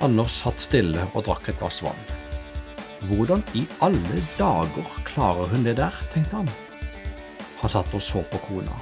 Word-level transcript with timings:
Anders 0.00 0.32
satt 0.40 0.62
stille 0.64 1.02
og 1.12 1.26
drakk 1.26 1.50
et 1.50 1.58
glass 1.60 1.82
vann. 1.84 2.04
Hvordan 3.08 3.42
i 3.56 3.66
alle 3.84 4.20
dager 4.38 4.94
klarer 5.04 5.50
hun 5.52 5.64
det 5.66 5.76
der, 5.76 5.96
tenkte 6.12 6.40
han. 6.40 6.48
Han 7.60 7.72
satt 7.72 7.92
og 7.96 8.00
så 8.00 8.22
på 8.32 8.40
kona, 8.46 8.76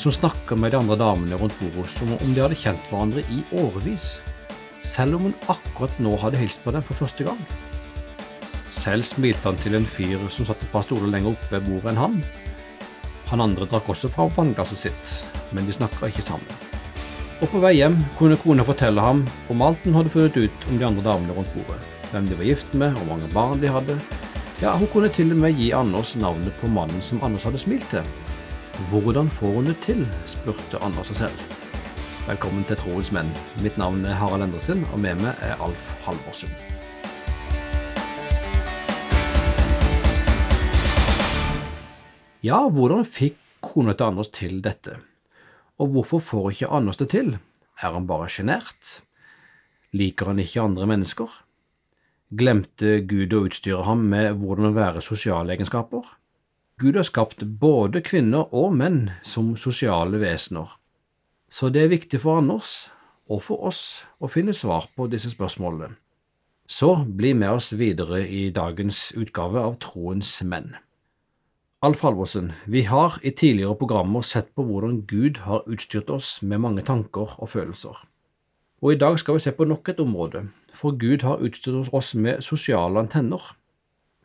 som 0.00 0.12
snakka 0.12 0.56
med 0.56 0.72
de 0.72 0.80
andre 0.80 0.96
damene 1.00 1.36
rundt 1.40 1.58
bordet 1.60 1.92
som 1.92 2.14
om 2.16 2.32
de 2.32 2.40
hadde 2.40 2.56
kjent 2.60 2.88
hverandre 2.88 3.24
i 3.28 3.42
årevis, 3.60 4.18
selv 4.84 5.18
om 5.18 5.28
hun 5.28 5.38
akkurat 5.52 6.00
nå 6.00 6.16
hadde 6.22 6.40
hilst 6.40 6.64
på 6.64 6.72
dem 6.72 6.84
for 6.84 6.96
første 7.04 7.28
gang. 7.28 7.40
Selv 8.72 9.04
smilte 9.08 9.50
han 9.50 9.60
til 9.60 9.76
en 9.76 9.88
fyr 9.88 10.24
som 10.32 10.48
satt 10.48 10.64
et 10.64 10.72
par 10.72 10.84
stoler 10.88 11.12
lenger 11.12 11.36
oppe 11.36 11.52
ved 11.52 11.68
bordet 11.68 11.92
enn 11.92 12.04
han. 12.06 12.22
Han 13.32 13.44
andre 13.44 13.68
drakk 13.68 13.92
også 13.92 14.12
fra 14.12 14.30
vannglasset 14.32 14.86
sitt, 14.86 15.18
men 15.52 15.68
de 15.68 15.76
snakka 15.76 16.08
ikke 16.08 16.24
sammen. 16.24 16.73
Og 17.42 17.50
på 17.50 17.58
vei 17.58 17.72
hjem 17.80 17.96
kunne 18.18 18.36
kona 18.38 18.62
fortelle 18.66 19.02
ham 19.02 19.24
om 19.50 19.62
alt 19.66 19.82
hun 19.82 19.96
hadde 19.98 20.12
funnet 20.12 20.36
ut 20.38 20.68
om 20.70 20.78
de 20.78 20.86
andre 20.86 21.02
damene 21.02 21.34
rundt 21.34 21.50
bordet. 21.56 21.80
Hvem 22.12 22.28
de 22.30 22.36
var 22.38 22.46
gift 22.46 22.74
med, 22.78 22.94
hvor 22.94 23.08
mange 23.08 23.30
barn 23.32 23.62
de 23.62 23.72
hadde. 23.74 23.96
Ja, 24.62 24.76
hun 24.78 24.86
kunne 24.92 25.10
til 25.10 25.32
og 25.34 25.40
med 25.42 25.58
gi 25.58 25.72
Anders 25.74 26.14
navnet 26.16 26.54
på 26.60 26.70
mannen 26.70 27.02
som 27.02 27.22
Anders 27.26 27.42
hadde 27.42 27.58
smilt 27.58 27.88
til. 27.90 28.06
Hvordan 28.90 29.30
får 29.30 29.52
hun 29.56 29.66
det 29.66 29.74
til? 29.82 30.04
spurte 30.30 30.78
Anders 30.82 31.10
seg 31.10 31.24
selv. 31.24 31.42
Velkommen 32.28 32.62
til 32.64 32.78
Troens 32.80 33.10
menn. 33.12 33.28
Mitt 33.60 33.76
navn 33.76 34.06
er 34.06 34.14
Harald 34.16 34.46
Endresen, 34.46 34.80
og 34.94 35.02
med 35.02 35.18
meg 35.20 35.42
er 35.42 35.58
Alf 35.60 35.90
Halvorsen. 36.06 36.54
Ja, 42.46 42.62
hvordan 42.70 43.04
fikk 43.04 43.36
kona 43.60 43.92
til 43.92 44.08
Anders 44.12 44.32
til 44.32 44.62
dette? 44.64 45.00
Og 45.78 45.90
hvorfor 45.94 46.22
får 46.22 46.50
ikke 46.52 46.70
Anders 46.70 47.00
det 47.00 47.08
til? 47.14 47.36
Er 47.82 47.96
han 47.96 48.06
bare 48.06 48.28
sjenert? 48.30 49.00
Liker 49.94 50.30
han 50.30 50.42
ikke 50.42 50.62
andre 50.62 50.86
mennesker? 50.90 51.30
Glemte 52.34 53.00
Gud 53.06 53.34
å 53.34 53.44
utstyre 53.46 53.84
ham 53.86 54.06
med 54.10 54.38
hvordan 54.40 54.70
å 54.70 54.76
være 54.76 55.02
sosiale 55.04 55.54
egenskaper? 55.54 56.06
Gud 56.82 56.96
har 56.98 57.06
skapt 57.06 57.44
både 57.60 58.02
kvinner 58.02 58.50
og 58.50 58.72
menn 58.74 59.12
som 59.22 59.52
sosiale 59.54 60.18
vesener, 60.18 60.72
så 61.46 61.68
det 61.70 61.84
er 61.84 61.92
viktig 61.92 62.18
for 62.18 62.40
Anders 62.40 62.88
og 63.30 63.44
for 63.46 63.68
oss 63.68 64.02
å 64.18 64.26
finne 64.26 64.54
svar 64.56 64.88
på 64.96 65.06
disse 65.12 65.30
spørsmålene. 65.30 65.92
Så 66.66 67.04
bli 67.04 67.30
med 67.36 67.52
oss 67.60 67.70
videre 67.78 68.24
i 68.26 68.48
dagens 68.50 69.12
utgave 69.14 69.62
av 69.62 69.76
Troens 69.84 70.32
menn. 70.42 70.72
Alf 71.84 72.00
Halvorsen, 72.00 72.52
vi 72.64 72.80
har 72.88 73.18
i 73.20 73.28
tidligere 73.36 73.74
programmer 73.76 74.22
sett 74.24 74.46
på 74.56 74.64
hvordan 74.64 75.02
Gud 75.04 75.42
har 75.44 75.66
utstyrt 75.68 76.08
oss 76.08 76.38
med 76.40 76.62
mange 76.64 76.80
tanker 76.80 77.34
og 77.36 77.48
følelser. 77.52 77.98
Og 78.80 78.94
i 78.94 78.96
dag 79.02 79.18
skal 79.20 79.36
vi 79.36 79.42
se 79.44 79.52
på 79.52 79.66
nok 79.68 79.90
et 79.92 79.98
område, 80.00 80.46
for 80.72 80.96
Gud 80.96 81.26
har 81.28 81.42
utstyrt 81.44 81.90
oss 81.92 82.14
med 82.16 82.40
sosiale 82.46 83.02
antenner, 83.04 83.50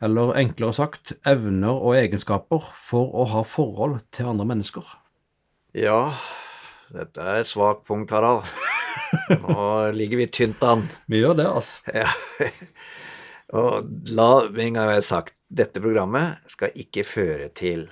eller 0.00 0.32
enklere 0.40 0.72
sagt 0.78 1.12
evner 1.28 1.74
og 1.74 1.98
egenskaper 1.98 2.70
for 2.80 3.12
å 3.12 3.26
ha 3.34 3.42
forhold 3.44 3.98
til 4.16 4.30
andre 4.30 4.46
mennesker. 4.54 4.94
Ja, 5.76 6.14
dette 6.96 7.20
er 7.20 7.42
et 7.42 7.50
svakt 7.50 7.84
punkt, 7.90 8.14
Harald. 8.16 8.48
Nå 9.42 9.90
ligger 9.98 10.22
vi 10.22 10.30
tynt 10.32 10.64
an. 10.64 10.86
Vi 11.12 11.20
gjør 11.20 11.36
det, 11.42 11.50
altså. 11.60 11.92
Ja. 11.92 12.08
Og 13.60 13.92
la 14.16 14.30
meg 14.48 14.70
en 14.70 14.80
gang 14.80 14.88
være 14.94 15.04
sagt, 15.04 15.34
dette 15.50 15.82
programmet 15.82 16.44
skal 16.50 16.76
ikke 16.78 17.04
føre 17.06 17.48
til 17.56 17.88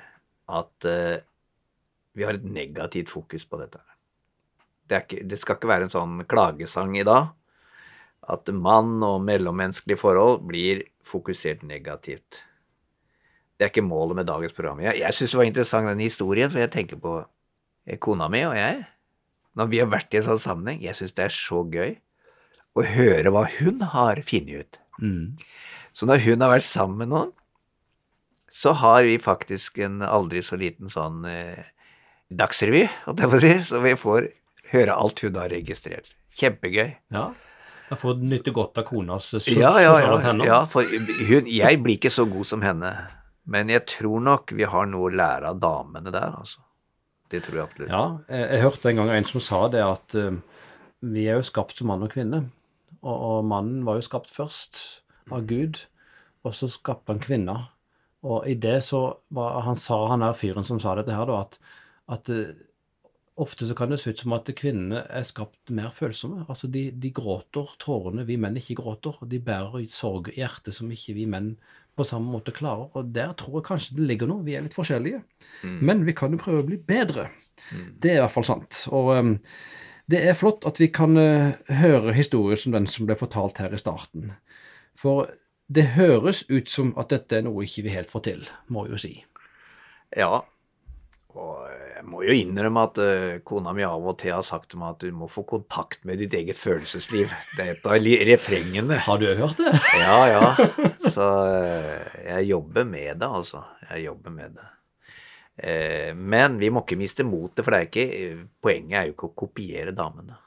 at 0.48 0.86
uh, 0.86 1.18
vi 2.14 2.26
har 2.26 2.38
et 2.38 2.46
negativt 2.46 3.10
fokus 3.10 3.44
på 3.46 3.58
dette. 3.60 3.80
Det, 4.88 5.02
ikke, 5.04 5.24
det, 5.28 5.38
skal 5.42 5.58
ikke 5.58 5.70
være 5.70 5.88
en 5.88 5.92
sånn 5.92 6.22
klagesang 6.30 6.94
i 6.96 7.06
dag 7.06 7.34
at 8.28 8.50
mann 8.52 8.98
og 9.04 9.22
mellommenneskelige 9.24 10.00
forhold 10.00 10.42
blir 10.48 10.82
fokusert 11.06 11.62
negativt. 11.66 12.42
Det 13.56 13.66
er 13.66 13.72
ikke 13.72 13.86
målet 13.86 14.20
med 14.20 14.28
dagens 14.28 14.54
program. 14.54 14.82
Jeg, 14.84 15.00
jeg 15.00 15.16
syns 15.16 15.32
det 15.32 15.40
var 15.40 15.48
interessant 15.48 15.90
den 15.90 16.04
historien, 16.04 16.52
for 16.52 16.62
jeg 16.62 16.72
tenker 16.74 17.00
på 17.02 17.14
eh, 17.22 17.98
kona 17.98 18.28
mi 18.32 18.44
og 18.46 18.54
jeg. 18.58 18.84
Når 19.58 19.70
vi 19.72 19.80
har 19.82 19.88
vært 19.90 20.14
i 20.14 20.20
en 20.20 20.28
sånn 20.28 20.42
sammenheng. 20.42 20.82
Jeg 20.84 20.94
syns 20.94 21.16
det 21.16 21.24
er 21.24 21.34
så 21.34 21.64
gøy 21.66 21.96
å 22.78 22.84
høre 22.86 23.32
hva 23.34 23.46
hun 23.56 23.82
har 23.94 24.20
funnet 24.28 24.62
ut. 24.62 24.80
Mm. 25.02 25.24
Så 25.96 26.06
når 26.06 26.22
hun 26.26 26.44
har 26.44 26.52
vært 26.52 26.68
sammen 26.68 27.00
med 27.00 27.10
noen, 27.10 27.32
så 28.50 28.72
har 28.80 29.02
vi 29.06 29.18
faktisk 29.20 29.78
en 29.84 30.00
aldri 30.02 30.42
så 30.44 30.56
liten 30.60 30.90
sånn 30.92 31.24
eh, 31.28 31.66
dagsrevy, 32.28 32.86
holdt 33.06 33.22
jeg 33.24 33.32
på 33.32 33.40
å 33.40 33.44
si, 33.44 33.52
så 33.68 33.82
vi 33.84 33.94
får 33.98 34.30
høre 34.72 34.96
alt 34.96 35.22
hun 35.24 35.38
har 35.40 35.52
registrert. 35.52 36.14
Kjempegøy. 36.38 36.90
Ja. 37.14 37.28
Da 37.88 37.96
får 37.96 38.18
du 38.18 38.26
nyte 38.28 38.52
godt 38.52 38.76
av 38.80 38.84
konas 38.88 39.30
sosiale 39.32 39.80
ja, 39.80 39.94
ja, 39.96 40.16
ja, 40.20 40.32
ja, 40.44 40.58
for 40.68 40.84
hun, 40.84 41.48
jeg 41.48 41.80
blir 41.80 41.96
ikke 41.96 42.12
så 42.12 42.26
god 42.28 42.48
som 42.48 42.64
henne. 42.64 42.92
Men 43.48 43.72
jeg 43.72 43.86
tror 43.88 44.20
nok 44.20 44.52
vi 44.52 44.66
har 44.68 44.88
noe 44.90 45.08
å 45.08 45.14
lære 45.14 45.54
av 45.54 45.60
damene 45.62 46.12
der, 46.12 46.34
altså. 46.36 46.60
Det 47.32 47.40
tror 47.44 47.56
jeg 47.56 47.64
absolutt. 47.64 47.92
Ja, 47.92 48.04
jeg, 48.28 48.44
jeg 48.52 48.64
hørte 48.64 48.90
en 48.90 49.00
gang 49.00 49.10
en 49.12 49.28
som 49.28 49.44
sa 49.44 49.62
det 49.72 49.80
at 49.84 50.16
uh, 50.16 50.36
vi 51.04 51.24
er 51.28 51.40
jo 51.40 51.48
skapt 51.48 51.80
som 51.80 51.88
mann 51.88 52.04
og 52.04 52.12
kvinne. 52.12 52.42
Og, 53.00 53.14
og 53.14 53.48
mannen 53.48 53.82
var 53.88 53.98
jo 53.98 54.04
skapt 54.04 54.30
først 54.32 54.80
av 55.32 55.48
Gud, 55.48 55.82
og 56.44 56.56
så 56.56 56.68
skapte 56.72 57.12
han 57.12 57.24
kvinna. 57.24 57.56
Og 58.26 58.48
i 58.50 58.56
det 58.58 58.80
så 58.86 59.02
var 59.34 59.60
Han 59.62 59.76
sa, 59.78 59.98
han 60.10 60.24
er 60.26 60.34
fyren 60.34 60.66
som 60.66 60.80
sa 60.82 60.96
dette 60.98 61.14
her, 61.14 61.28
da, 61.28 61.42
at, 61.44 61.58
at 62.16 62.30
uh, 62.34 62.50
ofte 63.38 63.66
så 63.68 63.74
kan 63.78 63.92
det 63.92 64.00
se 64.02 64.10
ut 64.10 64.22
som 64.24 64.34
at 64.34 64.50
kvinnene 64.58 65.04
er 65.06 65.26
skapt 65.26 65.70
mer 65.74 65.92
følsomme. 65.94 66.44
Altså 66.48 66.70
de, 66.72 66.88
de 66.90 67.12
gråter 67.14 67.74
tårene 67.82 68.26
vi 68.26 68.38
menn 68.40 68.58
ikke 68.58 68.80
gråter. 68.80 69.18
og 69.20 69.30
De 69.30 69.38
bærer 69.42 69.86
sorg 69.92 70.32
i 70.32 70.40
hjertet 70.40 70.74
som 70.74 70.90
ikke 70.90 71.14
vi 71.14 71.28
menn 71.30 71.52
på 71.98 72.06
samme 72.06 72.30
måte 72.30 72.54
klarer. 72.54 72.90
Og 72.98 73.10
der 73.14 73.34
tror 73.38 73.58
jeg 73.58 73.68
kanskje 73.70 73.98
det 73.98 74.08
ligger 74.10 74.30
noe. 74.30 74.46
Vi 74.46 74.56
er 74.58 74.64
litt 74.66 74.76
forskjellige. 74.76 75.22
Mm. 75.62 75.78
Men 75.90 76.06
vi 76.06 76.14
kan 76.18 76.34
jo 76.34 76.42
prøve 76.42 76.64
å 76.64 76.68
bli 76.68 76.78
bedre. 76.78 77.28
Mm. 77.70 77.86
Det 78.02 78.12
er 78.12 78.20
i 78.20 78.24
hvert 78.24 78.34
fall 78.34 78.48
sant. 78.48 78.84
Og 78.94 79.12
um, 79.14 79.34
det 80.10 80.22
er 80.24 80.38
flott 80.38 80.66
at 80.68 80.80
vi 80.82 80.90
kan 80.94 81.18
uh, 81.18 81.54
høre 81.80 82.16
historier 82.16 82.58
som 82.60 82.74
den 82.74 82.88
som 82.90 83.06
ble 83.08 83.18
fortalt 83.18 83.60
her 83.62 83.74
i 83.74 83.80
starten. 83.80 84.32
For 84.98 85.30
det 85.68 85.90
høres 85.98 86.44
ut 86.48 86.70
som 86.72 86.94
at 87.00 87.10
dette 87.12 87.38
er 87.38 87.44
noe 87.44 87.66
ikke 87.66 87.84
vi 87.84 87.96
helt 87.96 88.10
får 88.12 88.24
til, 88.30 88.46
må 88.72 88.86
jeg 88.86 88.94
jo 88.94 89.00
si. 89.02 89.12
Ja, 90.16 90.40
og 91.36 91.66
jeg 91.68 92.06
må 92.08 92.22
jo 92.24 92.34
innrømme 92.34 92.84
at 92.88 93.00
uh, 93.02 93.34
kona 93.46 93.74
mi 93.76 93.84
av 93.84 94.06
og 94.08 94.16
til 94.22 94.32
har 94.32 94.46
sagt 94.46 94.70
til 94.72 94.80
meg 94.80 94.96
at 94.96 95.04
du 95.04 95.12
må 95.14 95.28
få 95.30 95.44
kontakt 95.48 96.06
med 96.08 96.22
ditt 96.22 96.34
eget 96.38 96.58
følelsesliv. 96.58 97.34
Det 97.52 97.64
er 97.64 97.74
et 97.74 97.86
av 97.86 98.08
refrengene. 98.30 99.00
Har 99.04 99.20
du 99.20 99.28
hørt 99.28 99.60
det? 99.60 99.74
ja, 100.00 100.18
ja. 100.32 100.48
Så 101.04 101.28
uh, 101.28 102.18
jeg 102.24 102.48
jobber 102.48 102.88
med 102.88 103.20
det, 103.20 103.28
altså. 103.28 103.62
Jeg 103.90 104.08
jobber 104.08 104.34
med 104.34 104.56
det. 104.56 104.68
Uh, 105.58 106.10
men 106.16 106.56
vi 106.62 106.72
må 106.72 106.86
ikke 106.86 106.98
miste 107.00 107.28
motet, 107.28 107.60
for 107.60 107.74
det 107.74 107.82
er 107.82 107.90
ikke, 107.90 108.46
poenget 108.64 109.02
er 109.02 109.10
jo 109.10 109.16
ikke 109.18 109.30
å 109.30 109.38
kopiere 109.44 109.92
damene. 109.92 110.40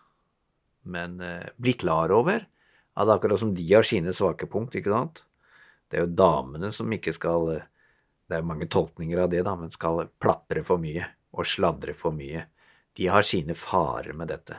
Men 0.92 1.20
bli 1.62 1.76
klar 1.78 2.10
over 2.10 2.42
at 2.96 3.12
akkurat 3.12 3.40
som 3.40 3.54
de 3.56 3.66
har 3.72 3.86
sine 3.88 4.14
svake 4.16 4.48
punkt, 4.52 4.76
ikke 4.76 4.92
sant. 4.92 5.24
Det 5.92 6.00
er 6.00 6.06
jo 6.06 6.16
damene 6.16 6.72
som 6.76 6.92
ikke 6.92 7.14
skal 7.16 7.62
Det 8.32 8.38
er 8.38 8.46
mange 8.48 8.64
tolkninger 8.72 9.20
av 9.20 9.30
det, 9.30 9.42
da, 9.44 9.58
men 9.60 9.74
skal 9.74 10.06
plapre 10.24 10.62
for 10.64 10.80
mye 10.80 11.04
og 11.36 11.48
sladre 11.48 11.92
for 11.92 12.16
mye. 12.16 12.46
De 12.96 13.10
har 13.12 13.26
sine 13.28 13.52
farer 13.60 14.16
med 14.16 14.30
dette. 14.32 14.56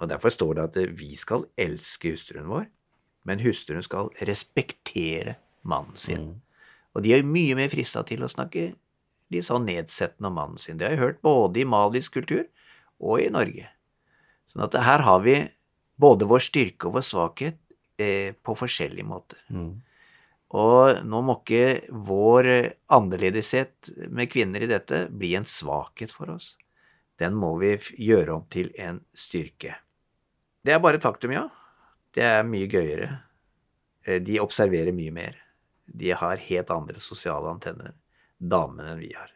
Og 0.00 0.08
Derfor 0.08 0.32
står 0.32 0.54
det 0.56 0.62
at 0.64 0.78
vi 0.96 1.10
skal 1.20 1.44
elske 1.60 2.14
hustruen 2.14 2.48
vår, 2.48 2.64
men 3.28 3.42
hustruen 3.44 3.84
skal 3.84 4.08
respektere 4.24 5.36
mannen 5.60 5.96
sin. 6.00 6.24
Mm. 6.24 6.40
Og 6.96 7.04
de 7.04 7.12
er 7.12 7.28
mye 7.28 7.56
mer 7.58 7.68
frista 7.72 8.00
til 8.08 8.24
å 8.24 8.30
snakke 8.32 8.70
litt 9.32 9.46
sånn 9.46 9.68
nedsettende 9.68 10.28
om 10.28 10.36
mannen 10.40 10.60
sin. 10.60 10.78
Det 10.80 10.88
har 10.88 10.96
jeg 10.96 11.04
hørt 11.04 11.22
både 11.24 11.62
i 11.62 11.68
malisk 11.68 12.18
kultur 12.18 12.46
og 13.00 13.20
i 13.20 13.30
Norge. 13.32 13.68
Sånn 14.48 14.64
at 14.66 14.76
her 14.88 15.04
har 15.06 15.22
vi 15.24 15.36
både 16.02 16.28
vår 16.28 16.42
styrke 16.42 16.88
og 16.88 16.98
vår 16.98 17.06
svakhet 17.06 17.58
eh, 18.00 18.34
på 18.34 18.56
forskjellige 18.58 19.06
måter. 19.06 19.40
Mm. 19.54 19.72
Og 20.52 21.00
nå 21.08 21.22
må 21.24 21.38
ikke 21.40 21.94
vår 22.10 22.48
annerledeshet 22.92 23.92
med 24.12 24.28
kvinner 24.32 24.64
i 24.64 24.68
dette 24.68 25.06
bli 25.08 25.32
en 25.38 25.48
svakhet 25.48 26.12
for 26.12 26.34
oss. 26.34 26.52
Den 27.20 27.36
må 27.38 27.54
vi 27.60 27.76
gjøre 28.02 28.36
om 28.36 28.44
til 28.52 28.72
en 28.80 29.00
styrke. 29.14 29.78
Det 30.62 30.74
er 30.74 30.82
bare 30.82 31.00
et 31.00 31.06
faktum, 31.06 31.32
ja. 31.34 31.46
Det 32.12 32.24
er 32.26 32.44
mye 32.46 32.68
gøyere. 32.70 33.08
Eh, 34.04 34.20
de 34.22 34.40
observerer 34.42 34.94
mye 34.94 35.14
mer. 35.14 35.38
De 35.86 36.12
har 36.16 36.44
helt 36.48 36.70
andre 36.70 37.00
sosiale 37.02 37.48
antenner, 37.50 37.96
damene, 38.38 38.92
enn 38.92 39.02
vi 39.02 39.12
har. 39.16 39.32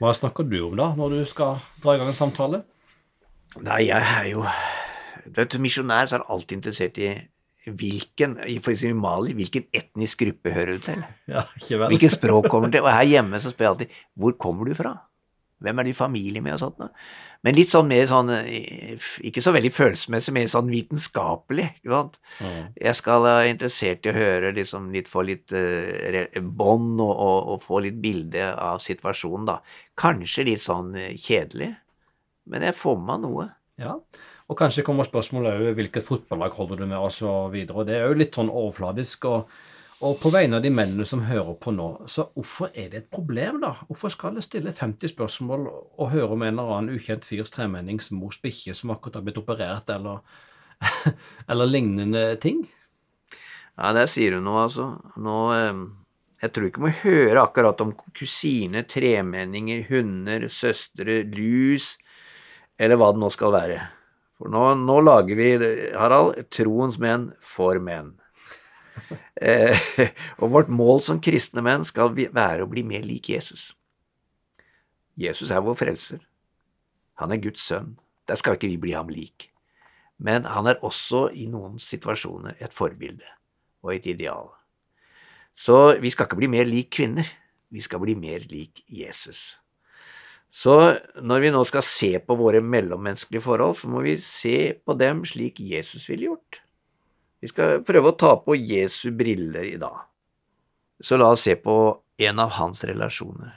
Hva 0.00 0.12
snakker 0.16 0.46
du 0.46 0.58
om 0.68 0.76
da, 0.76 0.90
når 0.96 1.14
du 1.14 1.20
skal 1.28 1.60
dra 1.82 1.94
i 1.96 2.00
gang 2.00 2.10
en 2.12 2.18
samtale? 2.18 2.62
Nei, 3.64 3.86
jeg 3.88 4.02
er 4.02 4.26
jo 4.28 4.42
vet 5.34 5.52
du, 5.52 5.58
Misjonær 5.62 6.10
så 6.10 6.20
er 6.20 6.28
alltid 6.30 6.58
interessert 6.58 7.00
i 7.02 7.10
hvilken 7.66 8.36
for 8.62 8.70
eksempel 8.70 8.94
i 8.94 9.00
Mali, 9.00 9.34
hvilken 9.34 9.66
etnisk 9.74 10.22
gruppe 10.22 10.52
hører 10.54 10.76
du 10.76 10.86
til? 10.86 11.02
Ja, 11.32 11.42
ikke 11.58 11.80
vel. 11.80 11.90
Hvilket 11.94 12.14
språk 12.14 12.48
kommer 12.52 12.70
du 12.70 12.78
til? 12.78 12.86
Og 12.86 12.94
her 12.94 13.10
hjemme 13.16 13.42
så 13.42 13.50
spør 13.50 13.66
jeg 13.66 13.74
alltid 13.74 14.00
hvor 14.14 14.36
kommer 14.38 14.68
du 14.68 14.76
fra? 14.78 14.94
Hvem 15.64 15.78
er 15.80 15.86
du 15.86 15.90
i 15.90 15.96
familie 15.96 16.42
med 16.44 16.52
og 16.52 16.60
sånt 16.60 16.82
noe? 16.82 16.92
Men 17.46 17.56
litt 17.56 17.70
sånn 17.72 17.88
mer 17.88 18.04
sånn 18.10 18.28
eh, 18.34 19.06
Ikke 19.28 19.40
så 19.44 19.54
veldig 19.54 19.70
følelsesmessig, 19.72 20.34
mer 20.36 20.50
sånn 20.52 20.68
vitenskapelig, 20.68 21.68
ikke 21.78 21.92
sant. 21.94 22.18
Mm. 22.44 22.60
Jeg 22.82 22.98
skal 22.98 23.24
være 23.24 23.50
interessert 23.54 24.06
i 24.06 24.12
å 24.12 24.16
høre 24.16 24.52
liksom 24.56 24.90
litt, 24.92 25.08
få 25.08 25.24
litt 25.28 25.54
uh, 25.56 26.40
bånd 26.42 27.00
og, 27.00 27.12
og, 27.12 27.38
og, 27.54 27.60
få 27.64 27.80
litt 27.86 28.00
bilde 28.02 28.50
av 28.52 28.82
situasjonen, 28.84 29.48
da. 29.48 29.58
Kanskje 29.96 30.48
litt 30.50 30.64
sånn 30.64 30.92
uh, 30.98 31.12
kjedelig, 31.14 31.70
men 32.52 32.68
jeg 32.68 32.76
får 32.76 32.98
med 33.00 33.08
meg 33.08 33.24
noe. 33.24 33.48
Ja, 33.80 33.96
og 34.46 34.58
kanskje 34.58 34.84
kommer 34.86 35.08
spørsmålet 35.08 35.58
òg 35.58 35.78
hvilket 35.78 36.06
fotballag 36.06 36.54
holder 36.54 36.82
du 36.82 36.86
med, 36.86 37.00
videre. 37.52 37.86
Det 37.86 37.96
er 37.96 38.06
jo 38.06 38.20
litt 38.20 38.36
sånn 38.38 38.52
overfladisk. 38.52 39.24
og 39.24 39.48
og 40.04 40.18
på 40.20 40.28
vegne 40.28 40.58
av 40.58 40.64
de 40.64 40.68
mennene 40.68 41.06
som 41.08 41.22
hører 41.24 41.54
på 41.56 41.72
nå, 41.72 41.86
så 42.12 42.26
hvorfor 42.34 42.68
er 42.76 42.90
det 42.92 42.98
et 42.98 43.12
problem, 43.12 43.62
da? 43.62 43.72
Hvorfor 43.88 44.12
skal 44.12 44.34
jeg 44.36 44.44
stille 44.44 44.74
50 44.76 45.14
spørsmål 45.14 45.64
og 45.72 46.10
høre 46.12 46.34
om 46.34 46.44
en 46.44 46.52
eller 46.52 46.72
annen 46.74 46.98
ukjent 46.98 47.24
fyrs 47.24 47.52
tremennings 47.54 48.10
mors 48.12 48.36
bikkje 48.42 48.74
som 48.76 48.92
akkurat 48.92 49.16
har 49.16 49.24
blitt 49.24 49.40
operert, 49.40 49.88
eller, 49.94 50.20
eller 51.50 51.72
lignende 51.72 52.26
ting? 52.44 52.66
Ja, 53.72 53.94
der 53.96 54.12
sier 54.12 54.36
du 54.36 54.44
noe, 54.44 54.66
altså. 54.66 54.90
Nå 55.16 55.38
eh, 55.56 55.82
Jeg 56.44 56.52
tror 56.52 56.68
ikke 56.68 56.82
vi 56.82 56.90
må 56.90 56.94
høre 57.00 57.46
akkurat 57.46 57.80
om 57.80 57.96
kusiner, 58.12 58.84
tremenninger, 58.84 59.86
hunder, 59.88 60.50
søstre, 60.52 61.22
lus, 61.32 61.94
eller 62.76 63.00
hva 63.00 63.14
det 63.16 63.24
nå 63.24 63.32
skal 63.32 63.56
være. 63.56 63.80
For 64.36 64.52
nå, 64.52 64.62
nå 64.82 64.98
lager 65.00 65.38
vi, 65.38 65.48
Harald, 65.96 66.38
troens 66.52 67.00
menn 67.02 67.30
for 67.40 67.80
menn. 67.82 68.14
Eh, 69.36 69.76
og 70.40 70.54
vårt 70.54 70.70
mål 70.72 71.02
som 71.04 71.18
kristne 71.20 71.60
menn 71.60 71.82
skal 71.84 72.14
være 72.16 72.64
å 72.64 72.68
bli 72.70 72.80
mer 72.88 73.04
lik 73.04 73.28
Jesus. 73.28 73.66
Jesus 75.20 75.52
er 75.52 75.60
vår 75.60 75.76
frelser. 75.76 76.22
Han 77.20 77.34
er 77.36 77.42
Guds 77.44 77.60
sønn. 77.68 77.98
Der 78.24 78.40
skal 78.40 78.56
ikke 78.56 78.70
vi 78.72 78.78
bli 78.80 78.94
ham 78.96 79.12
lik. 79.12 79.50
Men 80.16 80.48
han 80.48 80.72
er 80.72 80.80
også 80.84 81.26
i 81.36 81.44
noen 81.52 81.76
situasjoner 81.76 82.56
et 82.56 82.72
forbilde 82.72 83.28
og 83.84 83.92
et 83.94 84.08
ideal. 84.08 84.48
Så 85.56 85.98
vi 86.00 86.10
skal 86.12 86.28
ikke 86.28 86.40
bli 86.40 86.50
mer 86.52 86.68
lik 86.68 86.90
kvinner. 86.96 87.28
Vi 87.72 87.84
skal 87.84 88.00
bli 88.02 88.16
mer 88.16 88.44
lik 88.48 88.82
Jesus. 88.88 89.58
Så 90.56 90.72
når 91.20 91.42
vi 91.42 91.50
nå 91.52 91.60
skal 91.68 91.84
se 91.84 92.14
på 92.24 92.36
våre 92.38 92.62
mellommenneskelige 92.64 93.44
forhold, 93.44 93.74
så 93.76 93.90
må 93.92 94.00
vi 94.06 94.14
se 94.22 94.72
på 94.80 94.96
dem 94.96 95.20
slik 95.28 95.60
Jesus 95.60 96.06
ville 96.08 96.30
gjort. 96.30 96.62
Vi 97.44 97.50
skal 97.50 97.82
prøve 97.84 98.14
å 98.14 98.16
ta 98.16 98.32
på 98.40 98.56
Jesu 98.56 99.10
briller 99.12 99.66
i 99.68 99.76
dag. 99.80 100.06
Så 101.04 101.18
la 101.20 101.28
oss 101.34 101.44
se 101.44 101.58
på 101.60 101.76
en 102.24 102.40
av 102.40 102.54
hans 102.56 102.80
relasjoner, 102.88 103.52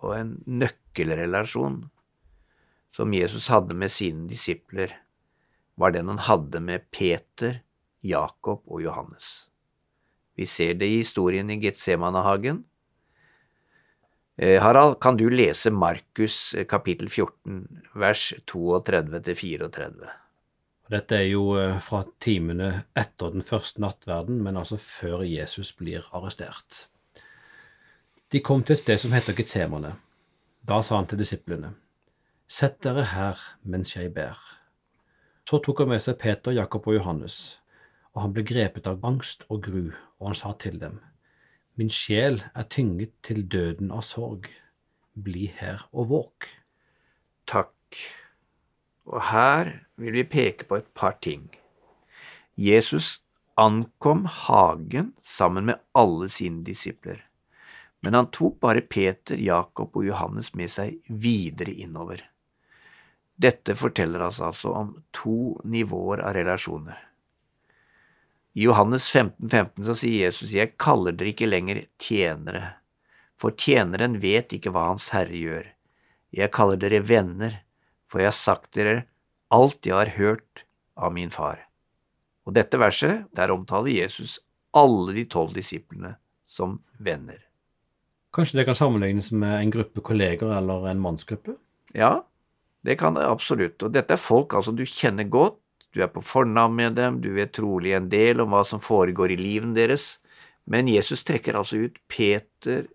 og 0.00 0.16
en 0.16 0.30
nøkkelrelasjon 0.48 1.82
som 2.94 3.12
Jesus 3.12 3.50
hadde 3.52 3.76
med 3.76 3.92
sine 3.92 4.24
disipler, 4.30 4.94
var 5.76 5.92
den 5.92 6.08
han 6.08 6.22
hadde 6.24 6.62
med 6.64 6.86
Peter, 6.94 7.58
Jakob 8.00 8.62
og 8.64 8.80
Johannes. 8.80 9.50
Vi 10.38 10.46
ser 10.48 10.78
det 10.78 10.88
i 10.88 11.02
historien 11.02 11.50
i 11.50 11.58
Getsemanehagen. 11.60 12.64
Eh, 14.36 14.62
Harald, 14.62 15.00
kan 15.00 15.16
du 15.16 15.30
lese 15.30 15.70
Markus 15.70 16.54
eh, 16.54 16.66
kapittel 16.66 17.08
14, 17.08 17.68
vers 17.94 18.34
32 18.44 19.34
34? 19.34 20.08
Dette 20.90 21.20
er 21.20 21.28
jo 21.28 21.52
eh, 21.54 21.76
fra 21.78 22.00
timene 22.18 22.70
etter 22.98 23.30
den 23.30 23.46
første 23.46 23.84
nattverden, 23.84 24.40
men 24.42 24.58
altså 24.58 24.80
før 24.82 25.22
Jesus 25.22 25.70
blir 25.78 26.08
arrestert. 26.10 26.88
De 28.34 28.42
kom 28.42 28.66
til 28.66 28.74
et 28.74 28.82
sted 28.82 28.98
som 29.04 29.14
heter 29.14 29.38
Getsemane. 29.38 29.94
Da 30.66 30.80
sa 30.82 30.98
han 30.98 31.06
til 31.06 31.22
disiplene, 31.22 31.76
Sett 32.50 32.82
dere 32.82 33.06
her 33.14 33.38
mens 33.62 33.94
jeg 33.94 34.10
ber. 34.18 34.34
Så 35.46 35.62
tok 35.62 35.84
han 35.84 35.94
med 35.94 36.02
seg 36.02 36.18
Peter, 36.18 36.52
Jakob 36.52 36.88
og 36.90 36.98
Johannes, 36.98 37.60
og 38.12 38.26
han 38.26 38.34
ble 38.34 38.42
grepet 38.42 38.90
av 38.90 38.98
angst 39.06 39.46
og 39.46 39.62
gru, 39.62 39.92
og 40.18 40.32
han 40.32 40.38
sa 40.42 40.52
til 40.58 40.80
dem, 40.82 40.98
Min 41.74 41.90
sjel 41.90 42.38
er 42.54 42.68
tynget 42.70 43.16
til 43.26 43.42
døden 43.50 43.90
av 43.90 44.04
sorg. 44.06 44.46
Bli 45.14 45.48
her 45.58 45.82
og 45.92 46.08
våk. 46.12 46.46
Takk. 47.50 47.98
Og 49.10 49.20
her 49.30 49.72
vil 49.98 50.14
vi 50.20 50.24
peke 50.24 50.68
på 50.68 50.78
et 50.78 50.90
par 50.94 51.18
ting. 51.22 51.48
Jesus 52.54 53.18
ankom 53.58 54.24
hagen 54.30 55.12
sammen 55.22 55.66
med 55.66 55.82
alle 55.98 56.28
sine 56.30 56.62
disipler, 56.66 57.18
men 58.02 58.14
han 58.14 58.30
tok 58.30 58.60
bare 58.62 58.82
Peter, 58.82 59.38
Jakob 59.38 59.96
og 59.96 60.06
Johannes 60.06 60.52
med 60.54 60.70
seg 60.70 61.00
videre 61.08 61.74
innover. 61.74 62.22
Dette 63.34 63.74
forteller 63.74 64.22
oss 64.28 64.38
altså 64.38 64.74
om 64.78 64.94
to 65.10 65.56
nivåer 65.66 66.22
av 66.22 66.36
relasjoner. 66.38 66.98
I 68.54 68.68
Johannes 68.68 69.08
15, 69.10 69.48
15 69.48 69.84
så 69.88 69.96
sier 69.98 70.28
Jesus, 70.28 70.52
Jeg 70.54 70.76
kaller 70.78 71.14
dere 71.14 71.32
ikke 71.34 71.50
lenger 71.50 71.84
tjenere, 71.98 72.76
for 73.34 73.54
tjeneren 73.58 74.20
vet 74.22 74.54
ikke 74.54 74.70
hva 74.70 74.92
Hans 74.92 75.08
Herre 75.14 75.34
gjør. 75.34 75.66
Jeg 76.34 76.52
kaller 76.54 76.78
dere 76.78 77.02
venner, 77.02 77.60
for 78.06 78.22
jeg 78.22 78.30
har 78.30 78.38
sagt 78.38 78.76
dere 78.78 79.04
alt 79.54 79.86
jeg 79.86 79.96
har 79.96 80.14
hørt 80.18 80.64
av 80.94 81.14
min 81.14 81.32
far. 81.34 81.64
Og 82.46 82.54
dette 82.54 82.78
verset, 82.78 83.24
der 83.34 83.50
omtaler 83.54 83.90
Jesus 83.90 84.38
alle 84.74 85.16
de 85.16 85.24
tolv 85.30 85.54
disiplene 85.56 86.14
som 86.46 86.78
venner. 87.02 87.40
Kanskje 88.34 88.60
det 88.60 88.68
kan 88.68 88.78
sammenlignes 88.78 89.30
med 89.32 89.54
en 89.60 89.74
gruppe 89.74 90.02
kolleger 90.02 90.50
eller 90.56 90.88
en 90.90 91.02
mannsgruppe? 91.02 91.56
Ja, 91.94 92.24
det 92.84 92.98
kan 93.00 93.14
det 93.14 93.26
absolutt. 93.26 93.82
Og 93.82 93.94
dette 93.94 94.14
er 94.14 94.20
folk 94.20 94.54
altså 94.58 94.74
du 94.74 94.82
kjenner 94.86 95.26
godt, 95.30 95.58
du 95.94 96.02
er 96.02 96.10
på 96.10 96.22
fornavn 96.24 96.74
med 96.74 96.98
dem, 96.98 97.20
du 97.22 97.30
vet 97.36 97.54
trolig 97.54 97.94
en 97.94 98.10
del 98.10 98.42
om 98.42 98.50
hva 98.52 98.64
som 98.66 98.82
foregår 98.82 99.34
i 99.34 99.40
livet 99.40 99.76
deres, 99.78 100.18
men 100.66 100.90
Jesus 100.90 101.22
trekker 101.24 101.56
altså 101.56 101.84
ut 101.86 102.00
Peter, 102.10 102.88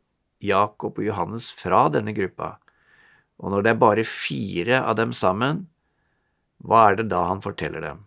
Jakob 0.44 1.00
og 1.00 1.06
Johannes 1.06 1.50
fra 1.56 1.88
denne 1.94 2.14
gruppa 2.16 2.58
og 3.40 3.54
når 3.54 3.64
det 3.64 3.72
er 3.72 3.82
bare 3.82 4.06
fire 4.08 4.84
av 4.84 4.98
dem 5.00 5.14
sammen, 5.16 5.66
hva 6.60 6.90
er 6.90 7.00
det 7.00 7.10
da 7.14 7.24
han 7.30 7.44
forteller 7.44 7.84
dem? 7.86 8.04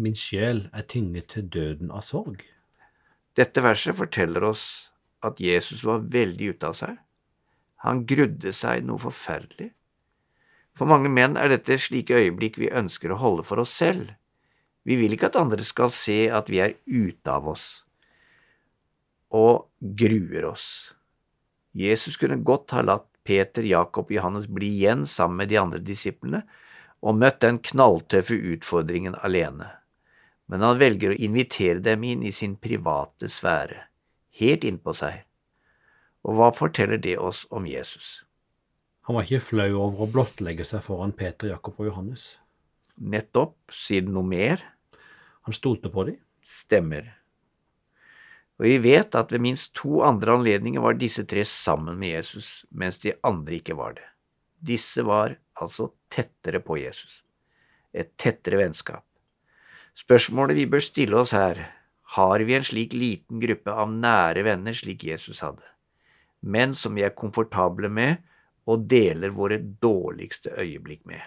Min 0.00 0.16
sjel 0.16 0.66
er 0.76 0.86
tynget 0.88 1.28
til 1.34 1.48
døden 1.52 1.92
av 1.92 2.04
sorg. 2.08 2.40
Dette 3.36 3.60
verset 3.64 3.96
forteller 3.96 4.44
oss 4.48 4.64
at 5.24 5.40
Jesus 5.40 5.82
var 5.84 6.06
veldig 6.12 6.54
ute 6.54 6.70
av 6.70 6.76
seg. 6.76 6.96
Han 7.84 8.04
grudde 8.08 8.52
seg 8.56 8.86
noe 8.88 9.00
forferdelig. 9.00 9.70
For 10.76 10.88
mange 10.88 11.08
menn 11.08 11.38
er 11.40 11.50
dette 11.52 11.78
slike 11.80 12.18
øyeblikk 12.18 12.58
vi 12.60 12.68
ønsker 12.68 13.12
å 13.12 13.20
holde 13.20 13.46
for 13.48 13.62
oss 13.62 13.72
selv. 13.72 14.12
Vi 14.86 14.98
vil 15.00 15.16
ikke 15.16 15.30
at 15.32 15.40
andre 15.40 15.64
skal 15.64 15.90
se 15.94 16.26
at 16.30 16.50
vi 16.52 16.60
er 16.62 16.76
ute 16.86 17.32
av 17.32 17.48
oss 17.50 17.66
og 19.36 19.66
gruer 19.80 20.46
oss. 20.46 20.94
Jesus 21.76 22.16
kunne 22.16 22.38
godt 22.46 22.72
ha 22.76 22.84
latt 22.86 23.08
Peter, 23.26 23.64
Jakob 23.66 24.06
og 24.06 24.14
Johannes 24.14 24.46
bli 24.46 24.68
igjen 24.78 25.02
sammen 25.06 25.42
med 25.42 25.50
de 25.50 25.58
andre 25.60 25.80
disiplene 25.82 26.44
og 27.02 27.18
møtt 27.18 27.42
den 27.42 27.58
knalltøffe 27.58 28.36
utfordringen 28.54 29.18
alene, 29.26 29.68
men 30.46 30.62
han 30.62 30.78
velger 30.80 31.12
å 31.12 31.18
invitere 31.26 31.82
dem 31.82 32.06
inn 32.06 32.22
i 32.22 32.32
sin 32.32 32.54
private 32.56 33.28
sfære, 33.30 33.82
helt 34.40 34.64
innpå 34.64 34.94
seg. 34.96 35.24
Og 36.26 36.38
hva 36.38 36.52
forteller 36.54 37.02
det 37.02 37.18
oss 37.18 37.44
om 37.50 37.66
Jesus? 37.68 38.25
Han 39.06 39.14
var 39.14 39.26
ikke 39.26 39.44
flau 39.52 39.68
over 39.78 40.02
å 40.02 40.10
blottlegge 40.10 40.64
seg 40.66 40.82
foran 40.82 41.14
Peter, 41.14 41.52
Jakob 41.52 41.78
og 41.78 41.92
Johannes. 41.92 42.24
Nettopp, 42.98 43.54
sier 43.70 44.02
det 44.02 44.10
noe 44.10 44.26
mer? 44.26 44.64
Han 45.46 45.54
stolte 45.54 45.92
på 45.94 46.08
dem. 46.08 46.18
Stemmer. 46.42 47.12
Og 48.58 48.66
vi 48.66 48.76
vet 48.82 49.14
at 49.18 49.30
ved 49.34 49.44
minst 49.44 49.74
to 49.78 50.00
andre 50.06 50.34
anledninger 50.38 50.82
var 50.82 50.98
disse 50.98 51.26
tre 51.28 51.44
sammen 51.46 51.98
med 52.00 52.16
Jesus, 52.16 52.64
mens 52.70 52.98
de 53.02 53.14
andre 53.26 53.60
ikke 53.60 53.76
var 53.78 53.94
det. 53.98 54.06
Disse 54.66 55.04
var 55.06 55.36
altså 55.60 55.92
tettere 56.10 56.62
på 56.64 56.78
Jesus, 56.80 57.20
et 57.92 58.14
tettere 58.18 58.58
vennskap. 58.58 59.04
Spørsmålet 59.96 60.58
vi 60.58 60.68
bør 60.72 60.82
stille 60.84 61.18
oss 61.20 61.34
her, 61.36 61.60
har 62.16 62.42
vi 62.48 62.56
en 62.56 62.64
slik 62.64 62.94
liten 62.96 63.42
gruppe 63.42 63.70
av 63.70 63.92
nære 63.92 64.46
venner 64.46 64.76
slik 64.76 65.04
Jesus 65.04 65.42
hadde, 65.44 65.64
men 66.40 66.74
som 66.74 66.96
vi 66.96 67.04
er 67.06 67.14
komfortable 67.16 67.90
med 67.92 68.22
og 68.66 68.86
deler 68.90 69.34
våre 69.34 69.58
dårligste 69.58 70.54
øyeblikk 70.58 71.04
med? 71.06 71.22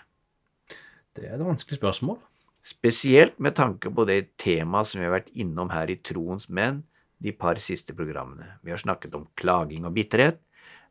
Det 1.15 1.27
er 1.27 1.35
et 1.35 1.45
vanskelig 1.45 1.79
spørsmål. 1.79 2.19
Spesielt 2.63 3.39
med 3.39 3.55
tanke 3.55 3.91
på 3.91 4.05
det 4.07 4.35
temaet 4.37 4.89
som 4.89 4.99
vi 4.99 5.07
har 5.07 5.15
vært 5.15 5.31
innom 5.33 5.71
her 5.71 5.89
i 5.89 5.99
Troens 6.03 6.49
menn, 6.51 6.83
de 7.19 7.31
par 7.35 7.59
siste 7.59 7.95
programmene. 7.95 8.59
Vi 8.63 8.71
har 8.71 8.79
snakket 8.79 9.15
om 9.15 9.27
klaging 9.39 9.87
og 9.87 9.95
bitterhet, 9.95 10.39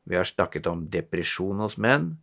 vi 0.08 0.16
har 0.16 0.24
snakket 0.24 0.66
om 0.66 0.86
depresjon 0.88 1.60
hos 1.60 1.76
menn. 1.76 2.16